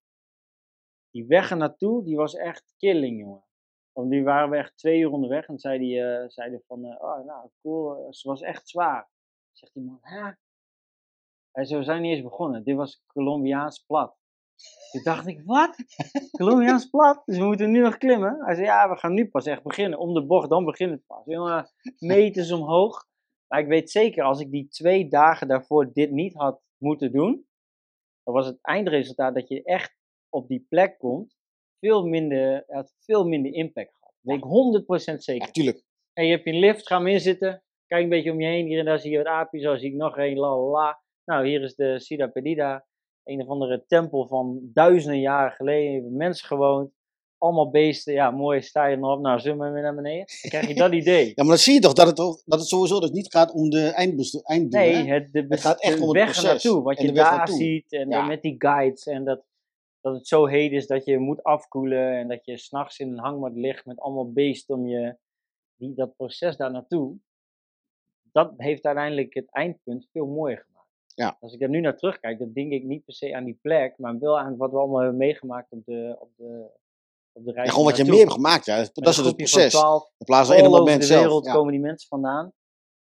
[1.10, 3.44] Die weg er naartoe, die was echt killing, jongen.
[3.92, 5.46] Want die waren we echt twee uur onderweg.
[5.46, 9.10] En zei die, eh, zeiden van, eh, oh nou cool, ze was echt zwaar.
[9.52, 10.30] Zegt die man, hè?
[11.52, 12.64] Hij zei, we zijn niet eens begonnen.
[12.64, 14.18] Dit was Colombiaans plat.
[14.90, 15.76] Toen dacht ik, wat?
[16.38, 17.22] Colombiaans plat?
[17.24, 18.44] Dus we moeten nu nog klimmen?
[18.44, 19.98] Hij zei, ja, we gaan nu pas echt beginnen.
[19.98, 21.22] Om de bocht, dan begint het pas.
[21.24, 23.08] Jongen, meters omhoog.
[23.50, 27.46] Maar ik weet zeker, als ik die twee dagen daarvoor dit niet had moeten doen,
[28.22, 29.96] dan was het eindresultaat dat je echt
[30.28, 31.36] op die plek komt,
[31.78, 34.14] veel minder, had veel minder impact gehad.
[34.20, 35.46] Dat weet ik 100% zeker.
[35.46, 35.82] Ja, tuurlijk.
[36.12, 37.62] En je hebt je lift, ga maar inzitten.
[37.86, 38.66] Kijk een beetje om je heen.
[38.66, 39.62] Hier en daar zie je wat aapjes.
[39.62, 40.36] Zo zie ik nog één.
[40.36, 41.02] La la.
[41.24, 42.86] Nou, hier is de Sida Perdida.
[43.24, 45.92] Een of andere tempel van duizenden jaren geleden.
[45.92, 46.92] Hebben mensen gewoond.
[47.40, 48.12] Allemaal beesten.
[48.12, 48.62] Ja, mooi.
[48.62, 49.20] Sta je erop.
[49.20, 50.26] Nou, zullen we weer naar beneden?
[50.26, 51.26] Dan krijg je dat idee.
[51.26, 53.52] Ja, maar dan zie je toch dat het, toch, dat het sowieso dus niet gaat
[53.52, 54.42] om de einddoel.
[54.68, 56.82] Nee, het, de, Het gaat echt de om het weg proces ernaartoe.
[56.82, 57.56] Wat en je de daar naartoe.
[57.56, 57.92] ziet.
[57.92, 58.26] En Ja.
[58.26, 59.06] met die guides.
[59.06, 59.44] En dat,
[60.00, 62.12] dat het zo heet is dat je moet afkoelen.
[62.18, 65.16] En dat je s'nachts in een hangmat ligt met allemaal beesten om je.
[65.76, 67.16] Die, dat proces daar naartoe.
[68.32, 70.88] Dat heeft uiteindelijk het eindpunt veel mooier gemaakt.
[71.14, 71.36] Ja.
[71.40, 73.98] Als ik er nu naar terugkijk, dan denk ik niet per se aan die plek.
[73.98, 76.66] Maar wel aan wat we allemaal hebben meegemaakt op de, op de,
[77.32, 77.66] op de reis.
[77.66, 78.20] Ja, gewoon wat je naartoe.
[78.20, 78.64] mee hebt gemaakt.
[78.64, 78.76] Ja.
[78.92, 79.72] Dat is een het proces.
[79.72, 82.52] Van 12 In plaats van in over moment de wereld komen die mensen vandaan.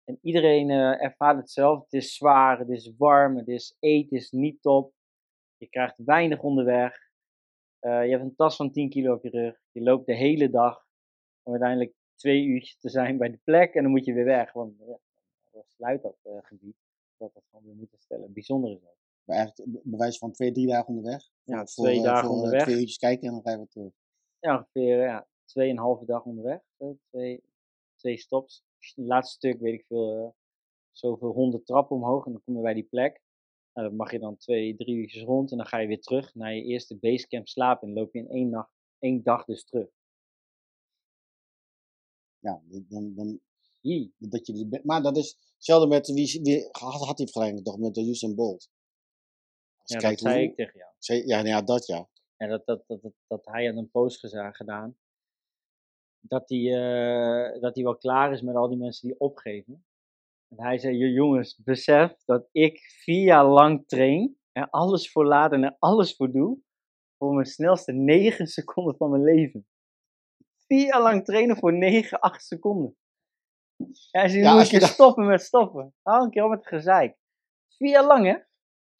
[0.04, 1.84] En iedereen eh, ervaart hetzelfde.
[1.84, 4.92] Het is zwaar, het is warm, het is eten, is niet top.
[5.56, 7.10] Je krijgt weinig onderweg.
[7.78, 9.60] Eh, je hebt een tas van 10 kilo op je rug.
[9.70, 10.86] Je loopt de hele dag
[11.42, 13.74] om uiteindelijk twee uurtjes te zijn bij de plek.
[13.74, 14.98] En dan moet je weer weg, want ja,
[15.50, 16.76] dan sluit dat eh, gebied.
[17.16, 18.32] Dat dat gewoon weer moeten stellen.
[18.32, 18.96] Bijzonder is dat.
[19.24, 21.30] Maar eigenlijk be- bewijs van twee, drie dagen onderweg.
[21.42, 22.62] Ja, twee voor, dagen voor, eh, onderweg.
[22.62, 23.92] Twee uurtjes kijken en dan ga je weer terug.
[24.42, 26.60] Ja, ongeveer ja, tweeënhalve dag onderweg.
[26.78, 27.42] Zo, twee,
[27.96, 28.64] twee stops.
[28.78, 30.30] Het laatste stuk, weet ik veel, eh,
[30.90, 32.26] zoveel honderd trappen omhoog.
[32.26, 33.20] En dan kom je bij die plek.
[33.72, 35.50] Nou, dan mag je dan twee, drie uurtjes rond.
[35.50, 37.88] En dan ga je weer terug naar je eerste basecamp slapen.
[37.88, 39.88] En dan loop je in één, nacht, één dag dus terug.
[42.38, 43.40] Ja, dan, dan,
[44.18, 47.78] dat je, dus maar dat is hetzelfde met wie, wie had, had die vergelijking toch
[47.78, 48.70] met de Usain Bolt.
[49.82, 50.92] Als Ja, dat zei hoe- ik tegen jou.
[50.98, 52.08] zei- Ja, nou ja, dat ja.
[52.42, 54.96] En dat, dat, dat, dat, dat hij had een post gedaan.
[56.20, 59.84] Dat hij, eh, dat hij wel klaar is met al die mensen die opgeven.
[60.48, 64.38] En hij zei, "Jo- jongens, besef dat ik vier jaar lang train.
[64.52, 66.58] Er alles voor laat en er alles voor doe.
[67.18, 69.66] Voor mijn snelste negen seconden van mijn leven.
[70.66, 72.96] Vier jaar lang trainen voor negen, acht seconden.
[74.10, 75.94] Hij zei, Ja, moet je stoppen met stoppen.
[76.02, 77.16] Hou een keer op met gezeik.
[77.68, 78.38] Vier jaar lang, hè?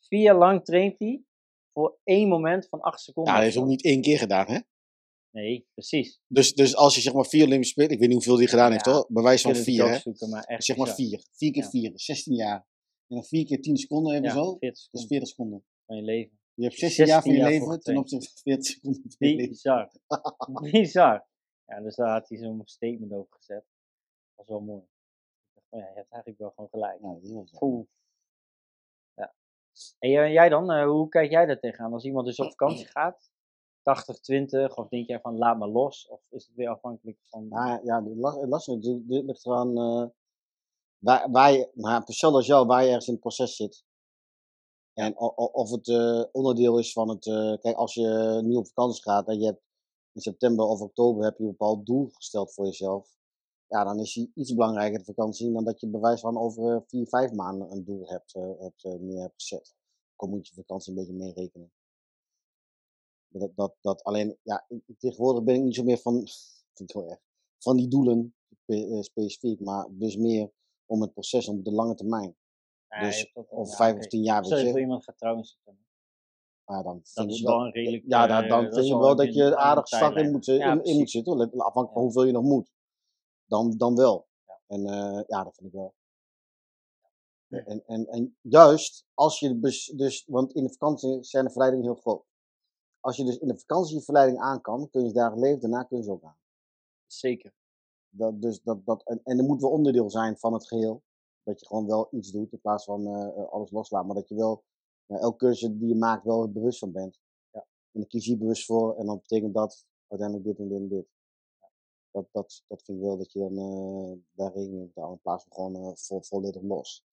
[0.00, 1.24] Vier jaar lang traint hij
[1.72, 3.32] voor één moment van acht seconden.
[3.32, 3.70] Ja, dat of is ook zo.
[3.70, 4.58] niet één keer gedaan, hè?
[5.30, 6.20] Nee, precies.
[6.26, 8.72] Dus, dus als je zeg maar vier Olympische Spelen, ik weet niet hoeveel die gedaan
[8.72, 9.98] heeft Ja, hoor, bewijs van Ik wil het vier, hè?
[9.98, 11.06] zoeken, maar echt Zeg maar bizar.
[11.08, 11.22] vier.
[11.32, 11.68] Vier keer Ja.
[11.70, 12.66] vier, 16 jaar.
[13.06, 15.64] En dan vier keer 10 seconden hebben Ja, zo, 40 dat is seconden 40 seconden.
[15.86, 16.38] van je leven.
[16.54, 18.64] Je hebt Dus 16 jaar van je 16 jaar voor leven ten opzichte van 40
[18.72, 19.48] seconden van je.
[19.48, 19.90] Bizar.
[20.72, 21.26] Bizar.
[21.66, 23.64] Ja, dus daar had hij zo'n statement over gezet.
[24.36, 24.82] Dat was wel mooi.
[24.82, 26.98] Ik dacht, oh ja, je hebt eigenlijk wel gewoon gelijk.
[27.02, 27.86] Ja, dat is wel zo.
[29.72, 29.98] Ja.
[29.98, 31.92] En jij- dan, eh, hoe kijk jij daar tegenaan?
[31.92, 33.30] Als iemand dus op vakantie gaat,
[33.82, 36.08] 80, 20, of denk jij van laat maar los?
[36.08, 37.48] Of is het weer afhankelijk van.
[37.48, 40.06] Maar ja, het las- het natuurlijk, dit ligt eraan eh,
[40.98, 43.84] waar, waar je, maar hetzelfde als jou, waar je ergens in het proces zit.
[44.92, 47.24] En o- o- of het eh, onderdeel is van het,
[47.60, 49.62] kijk, als je nu op vakantie gaat en je hebt
[50.12, 53.08] in september of oktober heb je een bepaald doel gesteld voor jezelf.
[53.72, 56.80] Ja, dan is die iets belangrijker de vakantie dan dat je bewijs van over eh,
[56.86, 59.74] vier, vijf maanden een doel hebt, eh, hebt, eh, neer hebt gezet.
[60.16, 61.72] Dan moet je vakantie een beetje meerekenen.
[63.28, 64.66] Dat, dat, dat alleen, ja,
[64.98, 66.14] tegenwoordig ben ik niet zo meer van,
[66.74, 67.20] vind ik wel erg,
[67.58, 70.52] van die doelen spe- eh, specifiek, maar dus meer
[70.86, 72.36] om het proces op de lange termijn.
[72.88, 75.84] Ja, dus ja, vijf of tien jaar, Stel je voor iemand gaat trouwen september.
[76.64, 78.04] Maar dan Dat is wel een redelijk.
[78.06, 80.98] ja, dan, eh, vind je wel dat je aardig strak in moet, Ja, in, in
[80.98, 81.92] moet zitten, afhankelijk Ja.
[81.92, 82.70] van hoeveel je nog moet.
[83.52, 84.26] Dan, dan wel.
[84.66, 85.94] En eh, ja, dat vind ik wel.
[87.48, 91.86] En, en, en juist als je dus, dus, want in de vakantie zijn de verleidingen
[91.86, 92.24] heel groot.
[93.00, 95.60] Als je dus in de vakantie je verleiding aan kan, kun je ze daar leven,
[95.60, 96.36] daarna kun je ze ook aan.
[97.06, 97.54] Zeker.
[98.08, 101.02] Dat, dus dat, dat, en, en er moet wel onderdeel zijn van het geheel.
[101.42, 104.06] Dat je gewoon wel iets doet in plaats van eh, eh, alles loslaat.
[104.06, 104.64] Maar dat je wel
[105.06, 107.18] eh, elke keuze die je maakt wel bewust van bent.
[107.50, 107.60] Ja.
[107.60, 110.88] En dan kies je bewust voor en dan betekent dat uiteindelijk dit en dit en
[110.88, 111.11] dit.
[112.12, 115.16] Dat, dat, dat vind ik wel dat je dan eh, daar rekening mee moet houden
[115.16, 117.04] in plaats van gewoon vo- volledig los.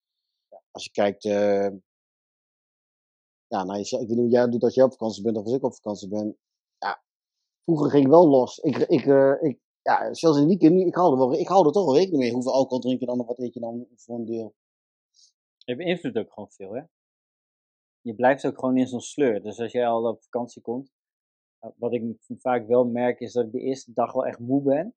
[0.70, 1.70] Als je kijkt, eh,
[3.46, 5.54] ja, nou, ik weet niet hoe jij doet als jij op vakantie bent of als
[5.54, 6.38] ik op vakantie ben.
[6.78, 7.02] Ja,
[7.60, 8.58] vroeger ging ik wel los.
[8.58, 9.04] Ik, ik,
[9.40, 11.84] ik, ja, zelfs in het weekend, nu, ik hou, er wel, ik hou er toch
[11.84, 12.32] wel rekening mee.
[12.32, 14.54] Hoeveel alcohol drink je dan of wat eet je dan voor een deel?
[15.58, 16.82] Je beïnvloedt ook gewoon veel, hè?
[18.00, 19.42] Je blijft ook gewoon in zo'n sleur.
[19.42, 20.99] Dus als jij al op vakantie komt, uh,
[21.76, 24.94] wat ik vaak wel merk is dat ik de eerste dag wel echt moe ben.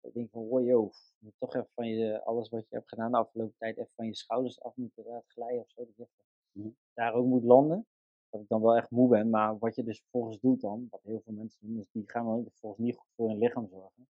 [0.00, 2.74] Dat ik denk van, wow, joh, je moet toch even van je, alles wat je
[2.74, 5.84] hebt gedaan de afgelopen tijd, even van je schouders af moeten laten glijden of zo.
[5.84, 6.06] Dat je
[6.52, 6.68] Mhm.
[6.94, 7.86] daar ook moet landen.
[8.30, 9.30] Dat ik dan wel echt moe ben.
[9.30, 12.26] Maar wat je dus vervolgens doet dan, wat heel veel mensen doen, is die gaan
[12.26, 14.08] dan vervolgens niet goed voor hun lichaam zorgen.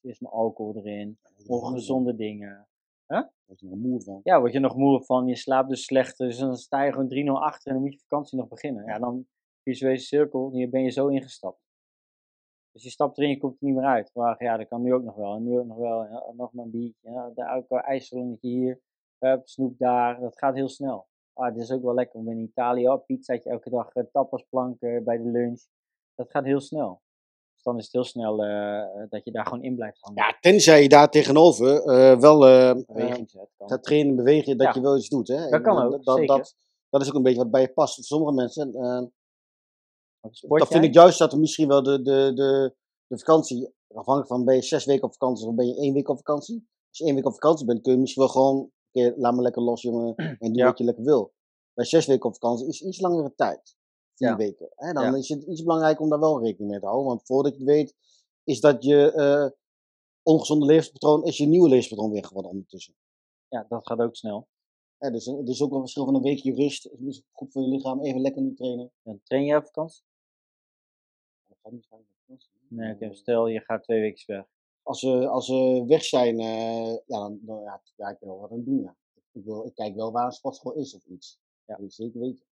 [0.00, 2.66] Eerst maar alcohol erin, ongezonde dingen.
[3.06, 4.20] Daar word je nog moe van.
[4.22, 7.08] Ja, word je nog moe van, je slaapt dus slechter, dus dan sta je gewoon
[7.08, 8.84] 3-0 achter en dan moet je vakantie nog beginnen.
[8.84, 9.26] Ja, dan
[9.70, 11.60] visuele cirkel, hier ben je zo ingestapt.
[12.72, 14.10] Dus je stapt erin, je komt er niet meer uit.
[14.14, 16.52] Maar ja, dat kan nu ook nog wel, en nu ook nog wel, en nog
[16.52, 17.30] maar een biertje, ja,
[17.68, 18.80] de ijssalonnetje hier,
[19.44, 21.06] snoep daar, dat gaat heel snel.
[21.32, 25.04] Ah, het is ook wel lekker om in Italië, oh, pizzaatje elke dag, eh, tapasplanken
[25.04, 25.60] bij de lunch.
[26.14, 27.00] Dat gaat heel snel.
[27.54, 30.22] Dus dan is het heel snel eh, dat je daar gewoon in blijft hangen.
[30.22, 33.14] Ja, tenzij je daar tegenover eh, wel eh, eh,
[33.58, 34.72] gaat trainen en bewegen, dat Ja.
[34.74, 35.28] je wel iets doet.
[35.28, 35.48] Hè?
[35.48, 36.54] Dat kan ook, dat, dat, dat,
[36.90, 37.94] dat is ook een beetje wat bij je past.
[37.94, 39.02] Voor sommige mensen, eh,
[40.30, 42.74] Sport dat vind ik juist dat er misschien wel de, de, de,
[43.06, 46.08] de vakantie, afhankelijk van ben je zes weken op vakantie of ben je één week
[46.08, 46.68] op vakantie.
[46.88, 49.42] Als je één week op vakantie bent, kun je misschien wel gewoon, oké, laat me
[49.42, 50.66] lekker los jongen en doe Ja.
[50.66, 51.32] wat je lekker wil.
[51.74, 53.76] Bij zes weken op vakantie is iets langere tijd.
[54.14, 54.36] Vier Ja.
[54.36, 54.68] weken.
[54.74, 54.92] Hè?
[54.92, 55.14] Dan Ja.
[55.16, 57.06] is het iets belangrijk om daar wel rekening mee te houden.
[57.06, 57.94] Want voordat je het weet,
[58.44, 59.46] is dat je eh,
[60.22, 62.94] ongezonde levenspatroon, is je nieuwe levenspatroon weer geworden ondertussen.
[63.48, 64.48] Ja, dat gaat ook snel.
[64.98, 66.82] Ja, dus er is ook een verschil van een weekje rust.
[66.84, 68.92] Het is goed voor je lichaam, even lekker niet trainen.
[69.22, 70.02] Train jij op vakantie?
[71.70, 72.50] Niet vakantie.
[72.68, 74.46] Nee, oké, Eh, stel je gaat twee weken weg.
[74.82, 78.50] als we, als we weg zijn, eh, ja, dan, dan ja, ja, ik wel wat
[78.50, 78.82] aan doen.
[78.82, 78.96] Ja.
[79.32, 81.38] Ik, wil, ik kijk wel waar een sportschool is of iets.
[81.64, 81.76] Ja.
[81.76, 82.44] Dat zeker weten.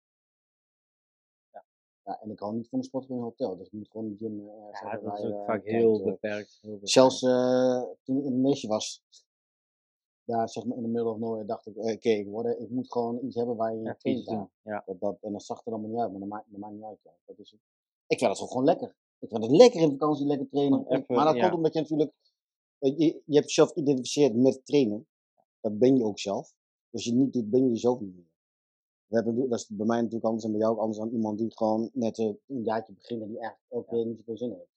[1.51, 1.65] Ja.
[2.03, 3.57] Ja, en ik hou niet van een sportschool in een hotel.
[3.57, 6.59] Dus ik moet gewoon een gym ergens Ja, dat is ook vaak heel beperkt.
[6.61, 6.89] Heel beperkt.
[6.91, 7.19] Zelfs
[8.03, 9.03] toen ik in Indonesië was,
[10.23, 12.91] daar zeg maar in de middle of nowhere, dacht ik, oké, ik, word- ik moet
[12.91, 14.49] gewoon iets hebben waar je ja, doen.
[14.61, 14.83] Ja.
[14.85, 16.83] dat, dat, en dat zag er allemaal niet uit, maar dat maakt, dat maakt niet
[16.83, 16.99] uit.
[17.03, 17.11] Ja.
[17.25, 17.59] Dat is het.
[18.07, 18.95] Ik vind dat zo gewoon lekker.
[19.23, 20.85] Ik vind het lekker in vakantie, lekker trainen.
[20.87, 21.41] Even, maar dat ja.
[21.41, 22.13] komt omdat je natuurlijk,
[22.77, 25.07] je, je hebt jezelf geïdentificeerd met trainen.
[25.59, 26.47] Dat ben je ook zelf.
[26.47, 28.31] Dus als je het niet doet, ben je jezelf niet meer.
[29.07, 31.37] We hebben, dat is bij mij natuurlijk anders en bij jou ook anders dan iemand
[31.37, 34.51] die gewoon net eh, een jaartje begint en die eigenlijk elke keer niet zoveel zin
[34.51, 34.71] heeft.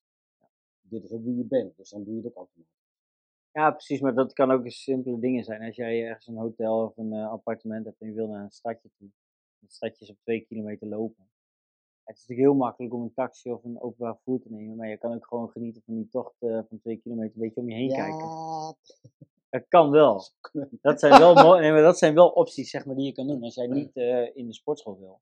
[0.81, 2.75] Dit is ook wie je bent, dus dan doe je het ook automatisch.
[3.53, 4.01] ja, precies.
[4.01, 5.63] Maar dat kan ook simpele dingen zijn.
[5.63, 8.51] Als jij ergens een hotel of een eh, appartement hebt en je wil naar een
[8.51, 9.09] stadje toe.
[9.61, 11.29] Het stadje is op twee kilometer lopen.
[12.07, 14.77] Het is natuurlijk heel makkelijk om een taxi of een openbaar vervoer te nemen.
[14.77, 17.61] Maar je kan ook gewoon genieten van die tocht eh, van twee kilometer een beetje
[17.61, 18.19] om je heen kijken.
[18.19, 18.75] Ja,
[19.51, 20.23] Dat kan wel.
[20.87, 23.42] Dat zijn wel, nee, maar dat zijn wel opties zeg maar, die je kan doen
[23.42, 25.21] als jij niet eh, in de sportschool wil.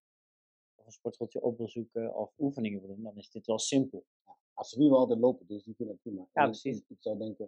[0.87, 4.05] sportschooltje op wil zoeken of oefeningen wil doen, dan is dit wel simpel.
[4.53, 6.27] Als ze nu wel altijd lopen, dus die kunnen het prima.
[6.33, 6.79] Ja, precies.
[6.79, 7.44] Ik, ik zou denken,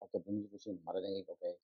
[0.00, 0.80] ik heb er niet zoveel zin in.
[0.84, 1.54] Maar dan denk ik, oké.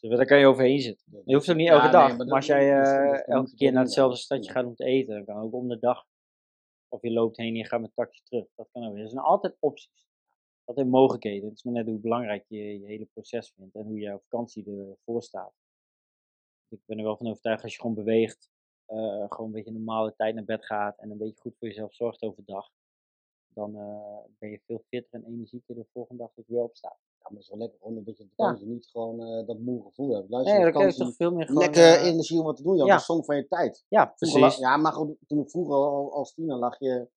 [0.00, 1.06] Dus daar kan je overheen zitten.
[1.12, 2.86] dat- Je hoeft ook niet ja, elke nee, dag, maar maar, dat- als jij dat
[2.86, 4.22] eh, dat dat elke keer naar hetzelfde ja.
[4.22, 4.52] stadje Ja.
[4.52, 6.04] gaat om te eten, dan kan ook om de dag.
[6.88, 8.46] Of je loopt heen en je gaat met taxi terug.
[8.54, 8.96] Dat kan ook.
[8.96, 10.08] Er zijn altijd opties.
[10.64, 11.48] Altijd mogelijkheden.
[11.48, 14.66] Het is maar net hoe belangrijk je je hele proces vindt en hoe je vakantie
[14.66, 15.52] ervoor staat.
[16.68, 18.50] Ik ben er wel van overtuigd als je gewoon beweegt,
[18.84, 21.94] eh, gewoon een beetje normale tijd naar bed gaat en een beetje goed voor jezelf
[21.94, 22.70] zorgt overdag,
[23.48, 26.98] dan eh, ben je veel fitter en energieker de volgende dag dat je weer opstaat.
[27.26, 28.04] Ja, maar het is wel lekker gewoon
[28.36, 30.30] dat je niet gewoon eh, dat moe gevoel hebt.
[30.30, 31.62] Luister, Nee, dan krijg je toch veel meer gewoon...
[31.62, 32.78] lekker eh, energie om wat te doen.
[32.78, 32.94] Had ja.
[32.94, 33.84] een song van je tijd.
[33.88, 34.56] ja, lag- precies.
[34.56, 37.08] ja, maar goed, toen ik vroeger al als tiener lag je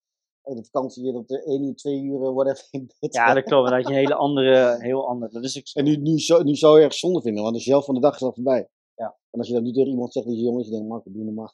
[0.41, 3.13] op de vakantie hier op de 1 uur, 2 uur, eh, whatever in bed.
[3.13, 3.69] Ja, dat klopt.
[3.69, 5.31] Dan had je een hele andere, heel andere.
[5.31, 5.79] Dat is zo.
[5.79, 8.01] En nu, nu, zou, nu zou je erg zonde vinden, want de zelf van de
[8.01, 8.69] dag is al voorbij.
[8.95, 9.17] Ja.
[9.29, 11.23] En als je dat nu tegen iemand zegt die jong is, je denkt, Marco, doe
[11.23, 11.53] normaal.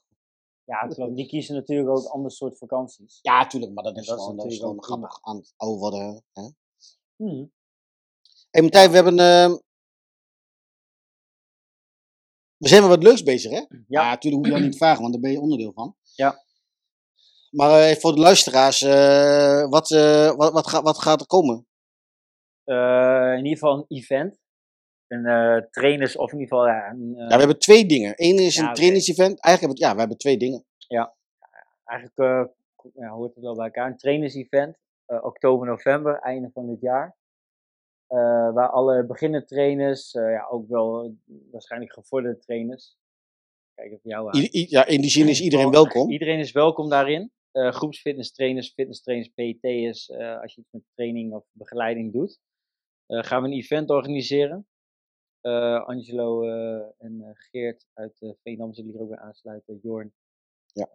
[0.63, 1.15] Ja, dat klopt.
[1.15, 3.19] Die kiezen natuurlijk ook ander soort vakanties.
[3.21, 5.79] Ja, tuurlijk, maar dat is dat is gewoon, dat is gewoon grappig aan het oude
[5.79, 6.23] worden.
[6.33, 6.43] Hè?
[7.15, 7.45] Mhm.
[8.55, 9.19] Hey, Martijn, we hebben...
[9.19, 9.51] ehm,
[12.57, 13.65] we zijn met wat leuks bezig, hè?
[13.87, 14.09] Ja.
[14.09, 15.95] natuurlijk hoef je dat niet vragen, want daar ben je onderdeel van.
[16.15, 16.43] Ja.
[17.51, 21.67] Maar eh, voor de luisteraars, eh, wat, eh, wat, wat, gaat, wat gaat er komen?
[22.63, 24.39] In ieder geval een event.
[25.07, 28.13] Een trainers, of in ieder geval ja, een, Ja, we hebben twee dingen.
[28.15, 28.75] Eén is Ja, een oké.
[28.75, 29.39] trainingsevent.
[29.41, 30.65] Eigenlijk hebben we, ja, we hebben twee dingen.
[31.83, 32.49] eigenlijk
[32.93, 33.87] ja, hoort het wel bij elkaar.
[33.87, 34.77] Een trainers-event.
[35.05, 37.15] oktober, november, einde van dit jaar.
[38.07, 41.15] Eh, waar alle beginnertrainers, eh ja, ook wel
[41.51, 42.97] waarschijnlijk gevorderde trainers.
[43.73, 44.41] Kijk even jou aan.
[44.41, 46.11] I- ja, in die zin is iedereen welkom.
[46.11, 47.31] Iedereen is welkom daarin.
[47.51, 52.39] Eh groepsfitnesstrainers, fitnesstrainers, PT'ers, eh als je iets met training of begeleiding doet.
[53.07, 54.67] gaan we een event organiseren.
[55.85, 56.43] Angelo
[56.97, 59.79] en Geert uit uh, Veendam zullen hier ook bij aansluiten.
[59.83, 60.13] Jorn
[60.73, 60.89] Ja.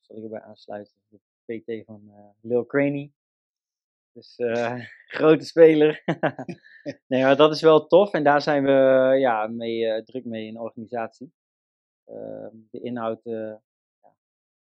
[0.00, 0.94] zal ik ook bij aansluiten.
[1.08, 1.18] De
[1.62, 3.12] PT van Lil Craney.
[4.18, 4.74] Dus eh,
[5.16, 6.02] grote speler.
[7.08, 8.12] nee, maar dat is wel tof.
[8.12, 8.70] En daar zijn we
[9.12, 11.32] eh, ja, mee, eh, druk mee in de organisatie.
[12.04, 13.60] Ehm, de inhoud ja,
[14.00, 14.12] daar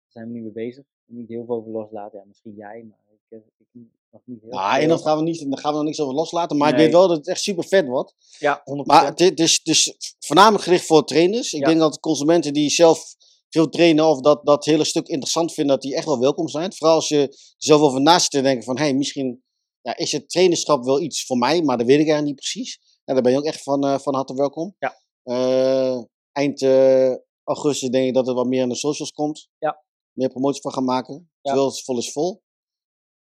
[0.08, 0.84] zijn we nu mee bezig.
[1.04, 2.18] Niet heel veel over loslaten.
[2.18, 2.98] Ja, misschien jij, maar
[3.30, 3.66] ik, ik
[4.10, 4.82] nog niet heel Nou, veel.
[4.82, 6.56] en dat gaan we niet, daar gaan we nog niks over loslaten.
[6.56, 8.14] Maar ik weet wel dat het echt super vet wordt.
[8.38, 8.62] Ja, 100%.
[8.86, 11.52] Maar het is, het is voornamelijk gericht voor trainers.
[11.52, 11.66] Ik Ja.
[11.66, 13.14] denk dat consumenten die zelf
[13.52, 16.72] veel trainen of dat, dat hele stuk interessant vinden, dat die echt wel welkom zijn.
[16.72, 19.42] Vooral als je zelf over naast te denken van, hé, hey, misschien
[19.80, 22.80] ja, is het trainerschap wel iets voor mij, maar dat weet ik eigenlijk niet precies.
[23.04, 24.76] Ja, daar ben je ook echt van, eh, van harte welkom.
[24.78, 25.00] Ja.
[25.22, 29.48] Eh, eind eh, augustus denk ik dat er wat meer aan de socials komt.
[29.58, 29.84] Ja.
[30.12, 31.30] Meer promotie van gaan maken.
[31.40, 31.50] Ja.
[31.50, 32.42] Zowel het vol is vol.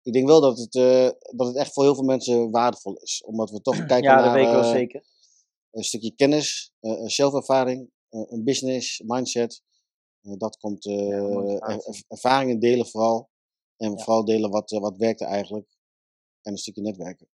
[0.01, 0.71] Ik denk wel dat het,
[1.35, 3.23] dat het echt voor heel veel mensen waardevol is.
[3.25, 5.05] Omdat we toch kijken ja, naar dat weet ik wel zeker.
[5.71, 9.61] een stukje kennis, een zelfervaring, een business, mindset.
[10.25, 13.29] Dat komt eh, Ja, er- er- ervaringen delen vooral.
[13.77, 13.97] En Ja.
[13.97, 15.67] vooral delen wat, eh, wat werkt er eigenlijk.
[16.41, 17.27] En een stukje netwerken.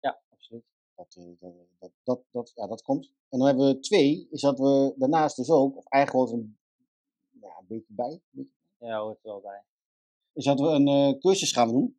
[0.00, 0.64] Ja, absoluut.
[0.94, 3.06] Dat, eh, dat, dat, dat, dat, ja, dat komt.
[3.28, 6.58] En dan hebben we twee, is dat we daarnaast dus ook, of eigenlijk er een,
[7.40, 8.20] ja, een beetje bij,
[8.78, 9.62] Ja, hoort er wel bij.
[10.32, 11.98] is dat we een cursus gaan doen.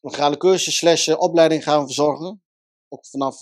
[0.00, 2.42] We gaan een cursus slash opleiding gaan verzorgen.
[2.88, 3.40] Ook vanaf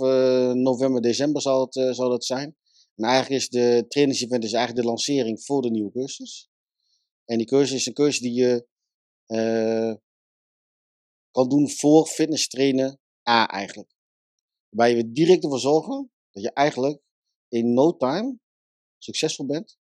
[0.55, 2.57] november, december zal het, zal het zijn.
[2.99, 6.49] En eigenlijk is de trainingsevent is eigenlijk de lancering voor de nieuwe cursus.
[7.25, 8.67] En die cursus is een cursus die je
[9.27, 9.95] eh,
[11.31, 13.95] kan doen voor fitness trainen A eigenlijk.
[14.69, 17.01] Waarbij we direct ervoor zorgen dat je eigenlijk
[17.49, 18.39] in no time
[18.99, 19.79] succesvol bent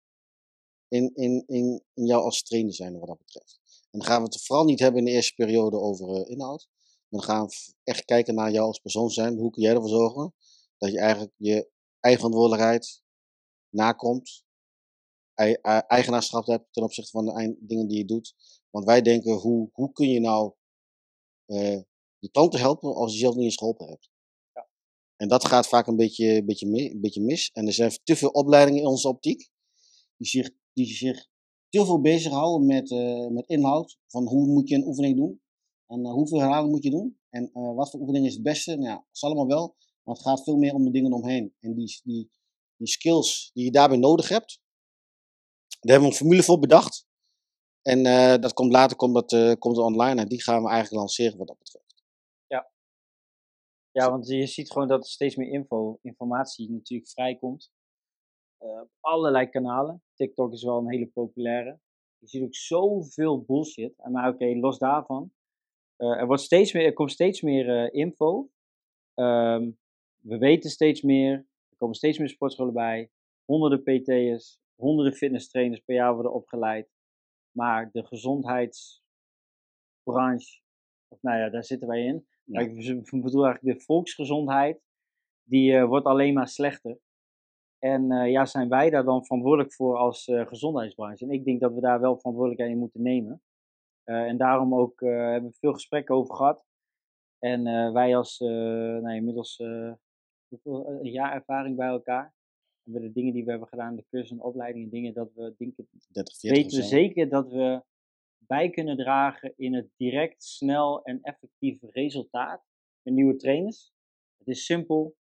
[0.89, 3.61] in, in, in, in jou als trainer zijn wat dat betreft.
[3.65, 6.69] En dan gaan we het vooral niet hebben in de eerste periode over eh, inhoud.
[7.09, 9.39] Maar dan gaan we echt kijken naar jou als persoon zijn.
[9.39, 10.35] Hoe kun jij ervoor zorgen
[10.79, 11.71] dat je eigenlijk je
[12.01, 13.03] eigen verantwoordelijkheid
[13.69, 14.45] nakomt.
[15.35, 18.35] ei- ei- eigenaarschap hebt ten opzichte van de dingen die je doet.
[18.71, 20.55] Want wij denken, hoe, hoe kun je nou
[21.47, 21.81] eh
[22.19, 24.11] je klanten helpen als je zelf niet eens geholpen hebt?
[25.17, 27.51] En dat gaat vaak een beetje, beetje een beetje mis.
[27.53, 29.51] En er zijn te veel opleidingen in onze optiek
[30.17, 31.29] die zich, die zich
[31.69, 33.99] te veel bezighouden met, eh, met inhoud.
[34.07, 35.41] Van hoe moet je een oefening doen?
[35.87, 37.19] En eh, hoeveel herhalingen moet je doen?
[37.29, 38.71] En eh, wat voor oefening is het beste?
[38.71, 39.77] Nou ja, dat is allemaal wel.
[40.03, 41.55] Maar het gaat veel meer om de dingen omheen.
[41.61, 42.31] En die, die,
[42.77, 44.61] die skills die je daarbij nodig hebt,
[45.81, 47.09] daar hebben we een formule voor bedacht.
[47.83, 50.99] En eh, dat komt later komt dat, eh, komt online en die gaan we eigenlijk
[51.01, 51.91] lanceren wat dat betreft.
[53.93, 57.73] Ja, want je ziet gewoon dat er steeds meer info, informatie natuurlijk vrijkomt.
[58.59, 60.03] Eh, op allerlei kanalen.
[60.15, 61.81] TikTok is wel een hele populaire.
[62.19, 63.95] Je ziet ook zoveel bullshit.
[64.11, 65.33] Maar oké, los daarvan.
[65.97, 68.51] er, wordt steeds meer, er komt steeds meer info.
[69.15, 69.71] Ehm,
[70.21, 71.33] we weten steeds meer.
[71.69, 73.11] Er komen steeds meer sportscholen bij.
[73.45, 76.91] Honderden PT'ers, honderden fitnesstrainers per jaar worden opgeleid.
[77.51, 80.61] Maar de gezondheidsbranche,
[81.09, 82.27] of nou ja, daar zitten wij in.
[82.45, 82.61] Ja.
[82.61, 82.75] Ik
[83.11, 84.83] bedoel eigenlijk de volksgezondheid,
[85.43, 86.99] die eh, wordt alleen maar slechter.
[87.79, 91.25] En eh, ja, zijn wij daar dan verantwoordelijk voor als eh, gezondheidsbranche?
[91.25, 93.43] En ik denk dat we daar wel verantwoordelijkheid in moeten nemen.
[94.05, 96.65] En daarom ook hebben we veel gesprekken over gehad.
[97.39, 99.63] En wij als, nou, inmiddels
[100.51, 102.35] hoeveel, eh, een jaar ervaring bij elkaar.
[102.83, 105.89] Hebben de dingen die we hebben gedaan, de cursus en opleidingen, dingen dat we denken,
[106.09, 107.83] 30, 40 weten we zeker dat we
[108.39, 112.63] bij kunnen dragen in het direct, snel en effectief resultaat
[113.03, 113.93] met nieuwe trainers.
[114.39, 115.17] Het is simpel,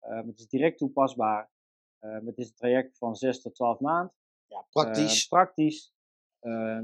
[0.00, 1.50] eh, het is direct toepasbaar.
[1.98, 4.14] eh, het is een traject van 6 tot 12 maanden.
[4.46, 5.26] Ja, Eh, praktisch.
[5.26, 5.94] praktisch.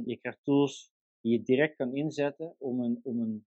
[0.04, 3.46] Je krijgt tools die je direct kan inzetten om een, om een,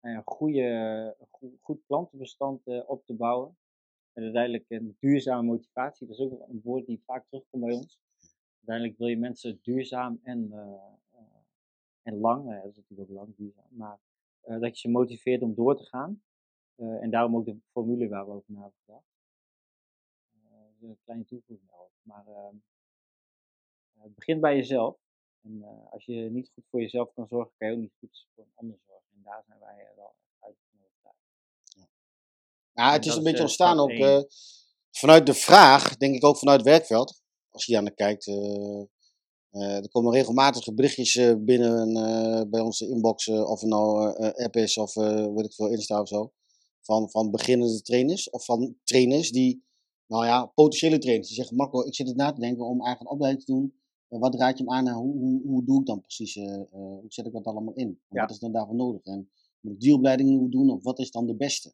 [0.00, 1.16] nou goede,
[1.60, 3.56] goed klantenbestand eh, op te bouwen.
[4.14, 7.98] En uiteindelijk een duurzame motivatie, dat is ook een woord die vaak terugkomt bij ons.
[8.56, 11.20] Uiteindelijk wil je mensen duurzaam en, eh, eh,
[12.02, 13.98] en lang, dat is natuurlijk ook lang duurzaam, maar
[14.40, 16.22] eh, dat je ze motiveert om door te gaan.
[16.74, 19.06] Eh, en daarom ook de formule waar we over na hebben gedacht.
[20.80, 21.92] Eh, een kleine toevoeging daarop.
[22.02, 22.56] Maar ehm,
[23.94, 24.98] eh, het begint bij jezelf.
[25.42, 28.28] En eh, als je niet goed voor jezelf kan zorgen, kan je ook niet goed
[28.34, 29.10] voor een ander zorgen.
[29.16, 30.14] En daar zijn wij eh, wel
[32.74, 34.20] Ja, het En is een beetje eh, ontstaan ook eh,
[34.90, 37.22] vanuit de vraag, denk ik ook vanuit het werkveld.
[37.50, 43.50] Als je aan de kijkt, eh, er komen regelmatig berichtjes binnen bij onze inbox, eh,
[43.50, 46.32] of het nou app is of weet ik veel, Insta of zo.
[46.80, 49.64] Van, van beginnende trainers of van trainers die,
[50.06, 51.28] nou ja, potentiële trainers.
[51.28, 53.74] Die zeggen, Marco, ik zit het na te denken om eigenlijk een opleiding te doen.
[54.08, 56.34] Wat raad je hem aan en hoe, hoe, hoe doe ik dan precies?
[56.70, 57.86] hoe zet ik dat allemaal in?
[57.86, 58.20] En Ja.
[58.20, 59.04] Wat is dan daarvoor nodig?
[59.04, 61.72] En moet ik die opleiding doen of wat is dan de beste?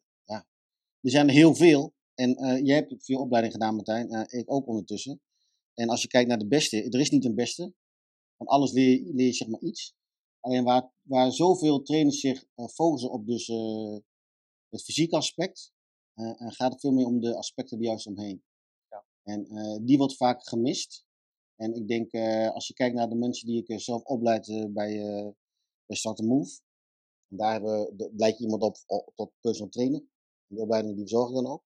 [1.01, 1.93] Er zijn er heel veel.
[2.13, 4.09] En eh, jij hebt veel opleiding gedaan, Martijn.
[4.09, 5.21] eh, ik ook ondertussen.
[5.73, 7.73] En als je kijkt naar de beste, er is niet een beste.
[8.37, 9.95] Van alles leer, leer je zeg maar iets.
[10.39, 13.47] Alleen waar, waar zoveel trainers zich eh, focussen op dus,
[14.69, 15.73] het fysieke aspect,
[16.13, 18.43] en gaat het veel meer om de aspecten die juist omheen.
[18.89, 19.05] Ja.
[19.23, 19.47] En
[19.85, 21.05] die wordt vaak gemist.
[21.55, 22.13] En ik denk,
[22.53, 24.97] als je kijkt naar de mensen die ik zelf opleid bij,
[25.85, 26.59] bij Start Move.
[27.27, 30.03] En daar hebben, de, je iemand op, op tot personal trainer.
[30.51, 31.63] Die opleiding die verzorg ik dan ook.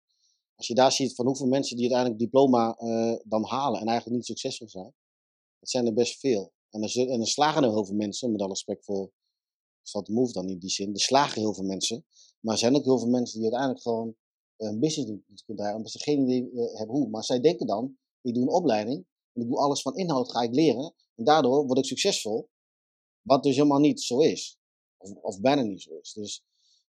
[0.56, 4.18] Als je daar ziet van hoeveel mensen die uiteindelijk diploma eh, dan halen en eigenlijk
[4.18, 4.94] niet succesvol zijn.
[5.60, 6.54] Dat zijn er best veel.
[6.70, 9.12] En er, en er slagen er heel veel mensen, met alle respect voor
[9.82, 10.94] Start a Move dan in die zin.
[10.94, 12.06] Er slagen heel veel mensen.
[12.40, 14.16] Maar er zijn ook heel veel mensen die uiteindelijk gewoon
[14.56, 15.78] eh, een business niet niet kunnen draaien.
[15.78, 17.10] Omdat ze geen idee eh, hebben hoe.
[17.10, 19.06] Maar zij denken dan, ik doe een opleiding.
[19.34, 20.94] En ik doe alles van inhoud, ga ik leren.
[21.16, 22.50] En daardoor word ik succesvol.
[23.22, 24.58] Wat dus helemaal niet zo is.
[24.98, 26.14] Of, of bijna niet zo is.
[26.14, 26.44] Dus,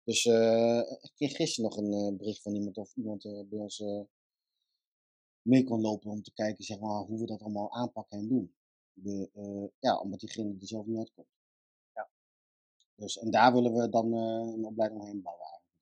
[0.03, 3.59] dus eh, ik kreeg gisteren nog een eh, bericht van iemand of iemand eh, bij
[3.59, 3.83] ons
[5.41, 8.55] mee kon lopen om te kijken zeg maar, hoe we dat allemaal aanpakken en doen.
[8.93, 9.29] De,
[9.79, 11.27] ja, omdat diegene er zelf niet uitkomt.
[11.93, 12.09] Ja.
[12.95, 15.79] Dus, en daar willen we dan een opleiding omheen bouwen eigenlijk.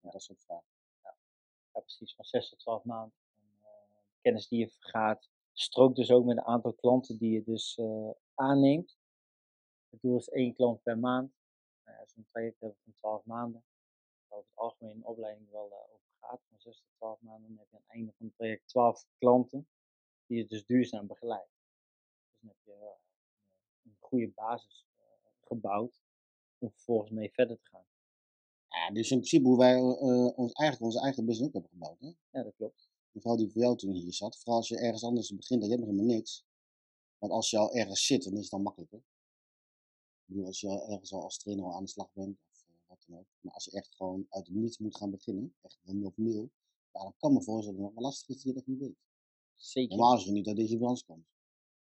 [0.00, 0.62] Ja, dat is het vraag.
[1.72, 3.14] ja, precies van 6 tot 12 maanden.
[3.34, 3.42] En,
[4.20, 8.10] kennis die je vergaat, strookt dus ook met een aantal klanten die je dus eh,
[8.34, 8.96] aanneemt.
[9.90, 11.32] Het doel is één klant per maand.
[12.14, 13.64] Zo'n traject hebben van 12 maanden.
[14.28, 17.48] Waar over het algemeen een opleiding wel eh, over gaat, van 6 tot 12 maanden.
[17.48, 19.68] Dan heb je aan het einde van het traject 12 klanten
[20.26, 21.52] die je dus duurzaam begeleidt.
[22.26, 22.98] Dus dan heb je eh,
[23.82, 25.04] een goede basis eh,
[25.40, 26.02] gebouwd
[26.58, 27.84] om vervolgens mee verder te gaan.
[28.68, 32.00] Ja, dus in principe hoe wij ons, eigenlijk onze eigen business ook hebben gebouwd.
[32.00, 32.12] Hè?
[32.30, 32.90] Ja, dat klopt.
[33.12, 34.36] Vrouw die voor jou toen hier zat.
[34.36, 36.44] Vooral als je ergens anders begint, dan heb je nog helemaal niks.
[37.18, 39.02] Want als je al ergens zit, dan is het dan makkelijker.
[40.38, 43.18] Als je ergens al als trainer al aan de slag bent, of eh, wat dan
[43.18, 43.26] ook.
[43.40, 46.50] Maar als je echt gewoon uit het niets moet gaan beginnen, echt helemaal op nul,
[46.92, 48.78] ja, dan kan me voorstellen dat het nog wel lastig is dat je dat niet
[48.78, 48.98] weet.
[49.54, 49.96] Zeker.
[49.96, 51.26] Normaal als je niet uit deze branche komt.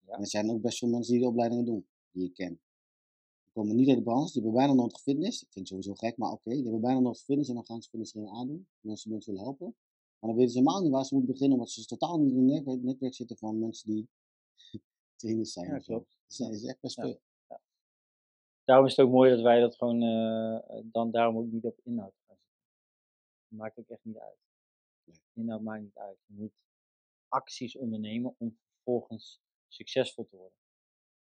[0.05, 0.13] Ja.
[0.13, 2.59] En er zijn ook best veel mensen die die opleidingen doen, die ik ken.
[3.43, 5.41] Die komen niet uit de branche, die hebben bijna nooit fitness.
[5.41, 6.49] Ik vind het sowieso gek, maar oké.
[6.49, 8.67] die hebben bijna nooit fitness en dan gaan ze fitness erin aandoen.
[8.79, 9.75] Mensen mensen willen helpen.
[10.19, 12.37] Maar dan weten ze helemaal niet waar ze moeten beginnen, omdat ze totaal niet in
[12.37, 14.07] het netwerk, netwerk zitten van mensen die
[15.15, 15.67] trainers zijn.
[15.67, 15.93] Ja, of zo.
[15.93, 16.17] klopt.
[16.27, 17.17] Dus dat is echt best Ja.
[18.67, 21.79] Daarom is het ook mooi dat wij dat gewoon eh, dan daarom ook niet op
[21.83, 22.37] inhoud gaan.
[23.47, 24.37] Dat maakt ook echt niet uit.
[25.33, 26.17] Inhoud maakt niet uit.
[26.25, 26.51] Je moet
[27.27, 30.57] acties ondernemen om vervolgens succesvol te worden.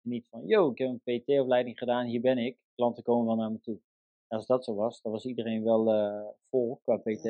[0.02, 2.58] Niet van, yo, ik heb een PT-opleiding gedaan, hier ben ik.
[2.76, 3.80] Klanten komen wel naar me toe.
[4.28, 7.26] Als dat zo was, dan was iedereen wel eh, vol qua PT.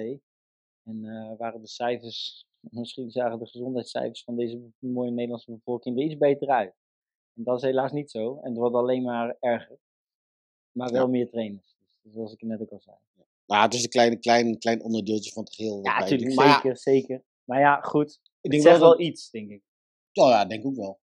[0.83, 6.03] En eh, waren de cijfers, misschien zagen de gezondheidscijfers van deze mooie Nederlandse bevolking er
[6.03, 6.75] iets beter uit.
[7.33, 8.39] En dat is helaas niet zo.
[8.41, 9.79] En het wordt alleen maar erger.
[10.75, 11.07] Maar wel Ja.
[11.07, 11.75] meer trainers.
[12.01, 12.97] Dus zoals ik net ook al zei.
[13.45, 15.83] Nou, het is een klein, klein, klein onderdeeltje van het geheel.
[15.83, 16.35] Ja, natuurlijk.
[16.35, 17.23] Maar ja, Zeker, zeker.
[17.43, 18.21] Maar ja, goed.
[18.41, 19.63] ik denk wel wel iets, denk ik.
[20.11, 20.99] ja, ja, denk ook wel.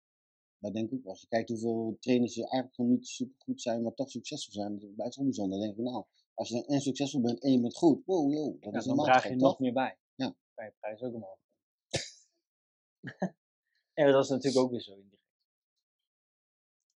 [0.59, 1.07] Dat denk ik ook.
[1.07, 4.53] Als je kijkt hoeveel trainers die eigenlijk gewoon niet super goed zijn, maar toch succesvol
[4.53, 5.59] zijn, dat is best bijzonder.
[5.59, 6.05] Dan denk ik, nou,
[6.35, 8.97] als je en succesvol bent en je bent goed, wow, yo, dat Ja, is dan
[8.97, 9.99] draag je nog meer bij.
[10.14, 10.35] Ja.
[10.55, 11.39] Kan je prijs ook omhoog.
[13.95, 15.20] en dat is natuurlijk ook weer zo indirect.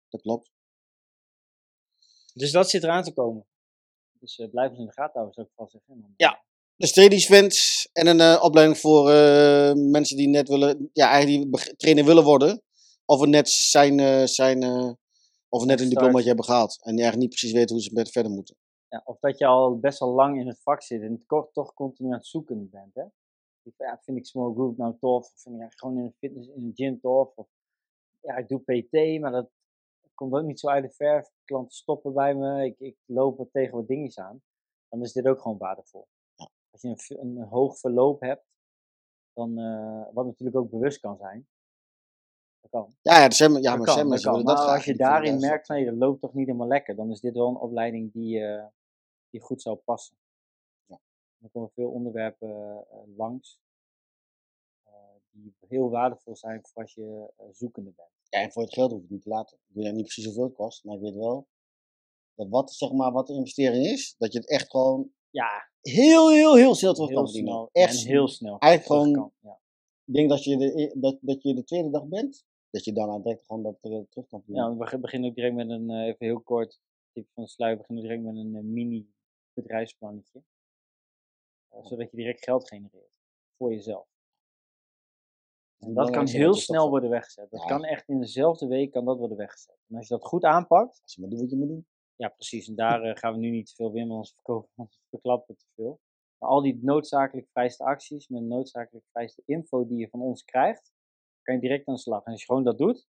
[0.09, 0.51] Dat klopt.
[2.37, 3.47] Dus dat zit eraan te komen.
[4.21, 6.15] Dus eh blijf ons in de gaten houden, zou ik vast zeggen.
[6.17, 6.45] Ja.
[6.77, 7.57] Dus trainingsvent
[7.93, 12.25] en een eh, opleiding voor eh, mensen die net willen, ja, eigenlijk die trainer willen
[12.25, 12.63] worden.
[13.05, 14.93] Of net zijn, eh, zijn eh,
[15.49, 16.79] of net een diplomaatje hebben gehaald.
[16.83, 18.57] En die eigenlijk niet precies weten hoe ze met verder moeten.
[18.89, 21.51] Ja, of dat je al best wel lang in het vak zit en het ko-
[21.53, 22.95] toch continu aan het zoeken bent.
[22.95, 23.05] Hè?
[23.77, 25.33] Ja, vind ik small group nou tof?
[25.33, 27.37] Of vind ik eigenlijk gewoon in de fitness, in de gym tof?
[27.37, 27.49] Of,
[28.21, 29.51] ja, ik doe PT, maar dat
[30.17, 31.31] komt ook niet zo uit de verf.
[31.45, 34.43] Klanten stoppen bij me, ik, ik loop er tegen wat dingetjes aan.
[34.89, 36.09] Dan is dit ook gewoon waardevol.
[36.35, 36.51] Ja.
[36.71, 38.47] Als je een, een, hoog verloop hebt,
[39.33, 41.49] dan, eh, wat natuurlijk ook bewust kan zijn.
[42.61, 42.95] Dat kan.
[43.01, 43.77] Ja, ja, ja Dat maar
[44.09, 44.43] dat kan.
[44.43, 47.35] Maar als je daarin merkt hé, dat loopt toch niet helemaal lekker, dan is dit
[47.35, 48.67] wel een opleiding die, eh,
[49.31, 50.17] die goed zou passen.
[50.85, 51.01] Ja.
[51.43, 52.49] Er komen veel onderwerpen
[52.91, 53.61] eh, langs
[55.37, 58.16] die heel waardevol zijn voor als je zoekende bent.
[58.29, 59.59] Ja, en voor het geld hoef ik het niet te laten.
[59.69, 61.49] Ik weet niet precies hoeveel het kost, maar ik weet wel
[62.35, 66.31] dat wat, zeg maar, wat de investering is, dat je het echt gewoon Ja, heel,
[66.31, 67.53] heel, heel snel terug kan verdienen.
[67.53, 67.69] snel.
[67.73, 68.59] Echt en heel snel.
[68.59, 69.61] eigenlijk gewoon- kan, Ja.
[70.05, 72.93] Ik denk dat je, de, e- dat, dat je de tweede dag bent, dat je
[72.93, 74.65] daarna direct gewoon dat eh, terug kan verdienen.
[74.65, 76.81] Ja, we beg- beginnen ook direct met een, eh, even heel kort,
[77.13, 79.11] tip van de sluier, we beginnen direct met een eh, mini
[79.53, 80.43] bedrijfsplannetje.
[81.69, 83.13] Eh, zodat je direct geld genereert
[83.57, 84.09] voor jezelf.
[85.79, 87.51] En dat kan heel snel worden weggezet.
[87.51, 87.67] Dat Ja.
[87.69, 89.79] kan echt in dezelfde week kan dat worden weggezet.
[89.89, 91.87] En als je dat goed aanpakt, Als je maar doet wat je moet doen.
[92.17, 95.55] ja precies, en daar eh, gaan we nu niet te veel winnen, anders verkopen verklappen
[95.55, 96.01] we te veel.
[96.39, 100.93] Maar al die noodzakelijk vrijste acties met noodzakelijk vrijste info die je van ons krijgt,
[101.43, 102.25] kan je direct aan de slag.
[102.25, 103.07] En als je gewoon dat doet,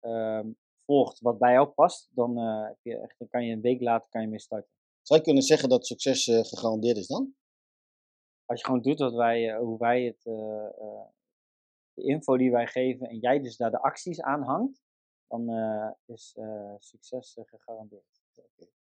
[0.00, 0.48] ehm,
[0.84, 3.80] volgt wat bij jou past, dan, eh, heb je echt, dan kan je een week
[3.80, 4.70] later kan je mee starten.
[5.02, 7.34] Zou je kunnen zeggen dat succes eh, gegarandeerd is dan?
[8.44, 10.24] Als je gewoon doet wat wij, hoe wij het,
[12.00, 14.80] de info die wij geven en jij dus daar de acties aan hangt,
[15.28, 18.18] dan eh, is eh, succes eh, gegarandeerd.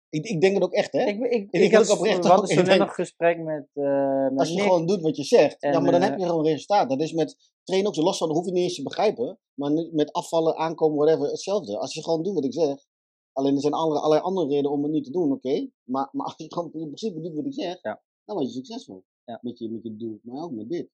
[0.08, 1.04] Ik, ik denk het ook echt, hè?
[1.04, 4.48] Ik, ik, ik, had ook oprecht we hadden zo net nog gesprek met, met Als
[4.48, 4.62] je Nick.
[4.62, 6.88] gewoon doet wat je zegt, ja, maar dan heb je gewoon resultaat.
[6.88, 9.38] Dat is met trainen ook zo los van, dat hoef je niet eens te begrijpen.
[9.54, 11.78] Maar met afvallen, aankomen, whatever, hetzelfde.
[11.78, 12.86] Als je gewoon doet wat ik zeg,
[13.32, 15.68] alleen er zijn andere, allerlei andere redenen om het niet te doen, oké.
[15.82, 18.02] Maar, maar als je gewoon in principe doet wat ik zeg, Ja.
[18.24, 19.04] dan word je succesvol.
[19.24, 19.38] Ja.
[19.42, 20.90] Met, je, met je doel, maar ook met dit.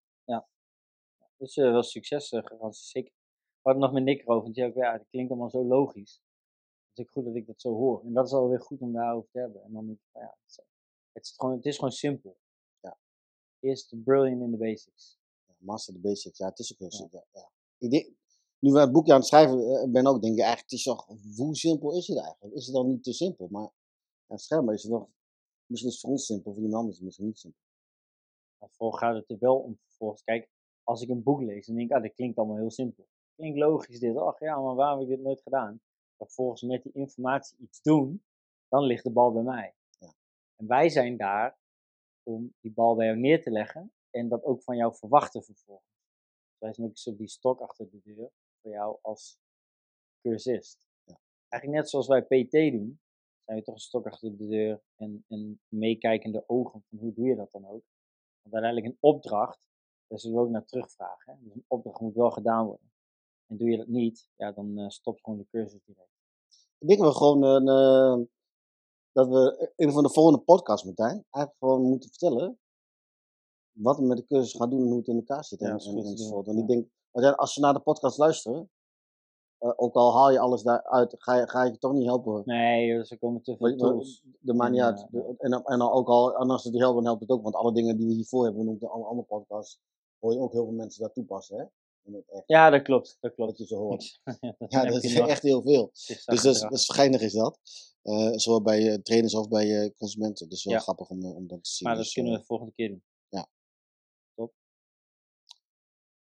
[1.40, 3.12] Dus eh wel succes eh, garantie, zeker.
[3.62, 5.64] We hadden nog met Nick erover, want die zei ook, ja, dat klinkt allemaal zo
[5.64, 6.22] logisch.
[6.88, 8.04] Het is ook goed dat ik dat zo hoor.
[8.04, 9.62] En dat is alweer goed om daarover te hebben.
[9.62, 10.60] En dan denk ik, ja, het is,
[11.12, 12.36] het is gewoon, het is gewoon simpel.
[12.80, 12.98] Ja.
[13.60, 15.18] Eerst brilliant in the basics.
[15.46, 17.26] Ja, master the basics, ja, het is ook heel simpel.
[17.32, 17.50] Ja.
[17.78, 18.12] Ik denk,
[18.58, 20.82] nu we het boekje aan het schrijven eh, ben ook, denk ik eigenlijk, het is
[20.82, 22.54] toch, hoe simpel is het eigenlijk?
[22.54, 23.48] Is het dan niet te simpel?
[23.50, 23.70] Maar
[24.26, 25.08] ja, schijnbaar is het nog,
[25.66, 27.60] misschien is het voor ons simpel, voor iemand anders is het misschien niet simpel.
[28.58, 30.48] Maar vervolgens gaat het er wel om vervolgens, kijk,
[30.90, 33.06] als ik een boek lees, dan denk ik, ah, dit klinkt allemaal heel simpel.
[33.34, 35.80] Klinkt logisch dit, ach ja, maar waarom heb ik dit nooit gedaan?
[36.16, 38.24] Vervolgens met die informatie iets doen,
[38.68, 39.74] dan ligt de bal bij mij.
[39.98, 40.14] Ja.
[40.56, 41.58] En wij zijn daar
[42.22, 45.98] om die bal bij jou neer te leggen en dat ook van jou verwachten vervolgens.
[46.58, 48.30] Wij zijn ook zo die stok achter de deur
[48.62, 49.38] voor jou als
[50.20, 50.86] cursist.
[51.04, 51.20] Ja.
[51.48, 53.00] Eigenlijk net zoals wij PT doen,
[53.44, 57.26] zijn we toch een stok achter de deur en, en meekijkende ogen van hoe doe
[57.26, 57.84] je dat dan ook.
[58.42, 59.69] Want uiteindelijk een opdracht,
[60.10, 61.32] daar zullen we ook naar terugvragen.
[61.32, 61.38] Hè?
[61.44, 62.90] Dus een opdracht moet wel gedaan worden.
[63.46, 66.08] En doe je dat niet, ja, dan eh, stopt gewoon de cursus direct.
[66.78, 68.26] Ik denk dat we gewoon een, eh,
[69.12, 72.58] dat we in van de volgende podcast, Martijn, eigenlijk gewoon moeten vertellen
[73.72, 75.60] wat we met de cursus gaan doen en hoe het in elkaar zit.
[75.60, 76.46] Ja, en, en, enzovoort.
[76.46, 76.64] Want ja.
[76.64, 76.68] ik
[77.12, 78.70] denk, als ze naar de podcast luisteren,
[79.58, 82.42] eh, ook al haal je alles daaruit, ga je, ga je je toch niet helpen.
[82.44, 84.24] Nee, dus er komen te veel tools.
[84.40, 85.00] Dat maakt niet En, uit.
[85.00, 87.30] eh, De- En, en dan ook al, en als het je helpt, dan helpt het
[87.30, 87.42] ook.
[87.42, 89.80] Want alle dingen die we hiervoor hebben genoemd in alle andere podcasts,
[90.20, 91.58] hoor je ook heel veel mensen dat toepassen.
[91.58, 91.64] Hè?
[92.02, 93.58] Dat echt, Ja, dat klopt, dat klopt.
[93.58, 94.20] je zo hoort.
[94.24, 95.90] ja, dat, Ja, dat is echt heel veel.
[96.06, 97.58] Dus dat is, dat is geinig is dat.
[98.02, 100.48] Eh, zowel bij eh, trainers of bij eh, consumenten.
[100.48, 100.80] Dus wel Ja.
[100.80, 101.86] grappig om, om dat te zien.
[101.88, 103.02] Maar dat Dus, kunnen eh, we de volgende keer doen.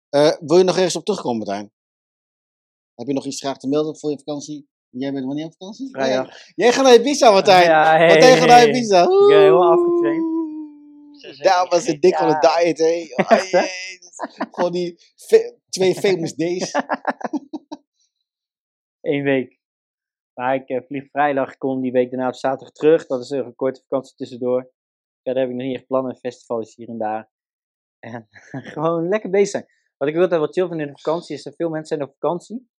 [0.10, 1.72] eh, wil je nog ergens op terugkomen, Martijn?
[2.96, 4.68] Heb je nog iets graag te melden voor je vakantie?
[4.90, 5.90] Jij bent wanneer op vakantie?
[5.90, 6.30] Vrijdag.
[6.56, 7.64] Jij, gaat naar Ibiza, Martijn.
[7.64, 8.68] Ja, hey, Martijn gaat naar hey.
[8.70, 9.02] Ibiza.
[9.04, 10.27] Ik ben helemaal afgetraind.
[11.38, 13.08] Daar was het dik van de diet, hé.
[13.16, 13.64] Oh.
[14.54, 15.00] Gewoon die
[15.70, 16.74] twee famous days.
[19.02, 19.60] Eén week.
[20.34, 23.06] Maar ik eh, vlieg vrijdag, kom die week daarna op zaterdag terug.
[23.06, 24.72] Dat is een korte vakantie tussendoor.
[25.24, 27.30] Verder heb ik nog niet echt plannen, festivals hier en daar.
[28.00, 28.28] En
[28.74, 29.66] gewoon lekker bezig zijn.
[29.98, 32.16] Wat ik altijd wel chill vind in de vakantie is dat veel mensen zijn op
[32.20, 32.70] vakantie.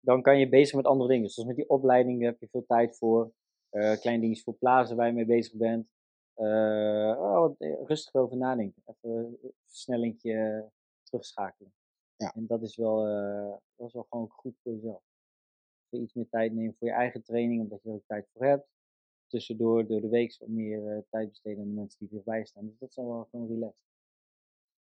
[0.00, 1.28] dan kan je bezig met andere dingen.
[1.28, 3.32] Zoals met die opleidingen heb je veel tijd voor.
[3.70, 5.86] Uh, kleine dingetjes voor plaatsen waar je mee bezig bent.
[6.42, 7.54] Uh, oh,
[7.86, 8.82] rustig over nadenken.
[8.86, 10.70] Even een versnellingje
[11.02, 11.72] terugschakelen.
[12.16, 12.34] Ja.
[12.34, 13.04] En dat is, wel,
[13.76, 15.02] dat is wel gewoon goed voor jezelf.
[15.88, 18.46] je iets meer tijd nemen voor je eigen training, omdat je er ook tijd voor
[18.46, 18.66] hebt.
[19.26, 22.66] Tussendoor, door de week, wat meer tijd besteden aan de mensen die erbij staan.
[22.66, 23.92] Dus dat is wel gewoon relaxed.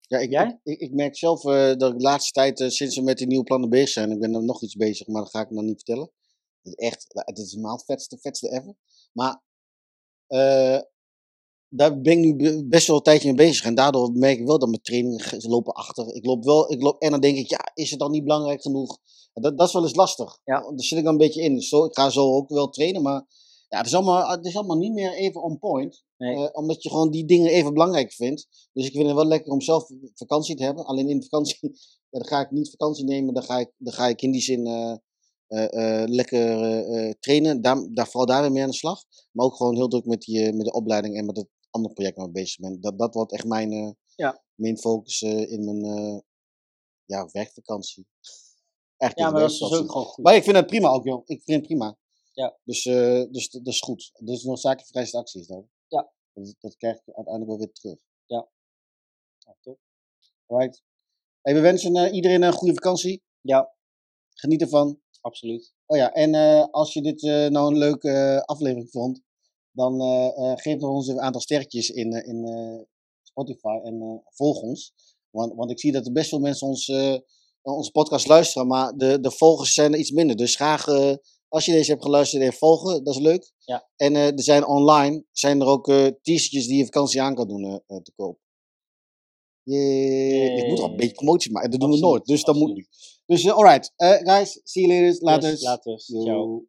[0.07, 3.03] Ja, ik, ik, ik, merk zelf uh, dat ik de laatste tijd, uh, sinds we
[3.03, 5.41] met die nieuwe plannen bezig zijn, ik ben er nog iets bezig, maar dat ga
[5.41, 6.11] ik nog niet vertellen.
[6.63, 8.75] Echt, het is helemaal het vetste, vetste ever.
[9.13, 9.43] Maar
[10.29, 10.81] uh,
[11.77, 13.65] daar ben ik nu best wel een tijdje mee bezig.
[13.65, 16.15] En daardoor merk ik wel dat mijn trainingen lopen achter.
[16.15, 18.63] Ik loop wel, ik loop, en dan denk ik, ja, is het dan niet belangrijk
[18.63, 18.99] genoeg?
[19.33, 20.39] Dat, dat is wel eens lastig.
[20.45, 20.61] Ja.
[20.61, 21.61] Daar zit ik dan een beetje in.
[21.61, 23.27] Zo, ik ga zo ook wel trainen, maar
[23.69, 26.05] ja, het, is allemaal, het is allemaal niet meer even on point.
[26.19, 28.69] Uh, omdat je gewoon die dingen even belangrijk vindt.
[28.73, 30.85] Dus ik vind het wel lekker om zelf vakantie te hebben.
[30.85, 31.59] Alleen in de vakantie,
[32.11, 33.35] ja, dan ga ik niet vakantie nemen.
[33.35, 34.95] Dan ga ik, dan ga ik in die zin uh,
[35.49, 37.63] uh, lekker trainen.
[37.63, 39.05] Daar, daar, vooral daar weer mee aan de slag.
[39.33, 42.19] Maar ook gewoon heel druk met, die, met de opleiding en met het andere project
[42.19, 42.81] ik bezig ben.
[42.81, 44.43] Dat, dat wordt echt mijn ja.
[44.55, 46.23] main focus in mijn
[47.05, 48.07] ja, werkvakantie.
[48.97, 50.25] Echt ja, maar dat is dus ook gewoon goed.
[50.25, 51.23] Maar ik vind het prima ook, joh.
[51.25, 51.97] Ik vind het prima.
[52.33, 52.59] Ja.
[52.65, 54.11] Dus, uh, dus dat is goed.
[54.19, 55.69] Dus nog zaken vrijste acties dan.
[55.89, 56.13] Ja.
[56.33, 57.99] Dat, dat krijg je uiteindelijk wel weer terug.
[58.27, 58.49] Ja.
[59.39, 59.79] ja top.
[60.47, 60.83] Right.
[61.41, 63.23] Hey, we wensen uh, iedereen een goede vakantie.
[63.41, 63.75] Ja.
[64.31, 65.03] Geniet ervan.
[65.21, 65.75] Absoluut.
[65.87, 69.21] Oh ja, en uh, als je dit nou een leuke aflevering vond,
[69.75, 70.01] dan
[70.57, 72.47] geef dan ons een aantal sterretjes in, in
[73.23, 74.93] Spotify en volg ons.
[75.31, 76.89] Want, want ik zie dat er best veel mensen ons,
[77.63, 80.37] onze podcast luisteren, maar de, de volgers zijn er iets minder.
[80.37, 80.87] Dus graag
[81.55, 83.53] als je deze hebt geluisterd en volgen, dat is leuk.
[83.59, 83.89] Ja.
[83.97, 87.49] En uh, er zijn online, zijn er ook uh, t-shirtjes die je vakantie aan kan
[87.49, 88.39] doen uh, te koop.
[89.63, 90.59] Yeah.
[90.59, 92.25] Ik moet al een beetje promotie maken, dat doen we nooit.
[92.25, 92.87] Dus dat moet
[93.27, 95.23] Dus alright, guys, see you later.
[95.23, 95.51] Later.
[95.51, 96.01] Yes, later.
[96.01, 96.67] Ciao.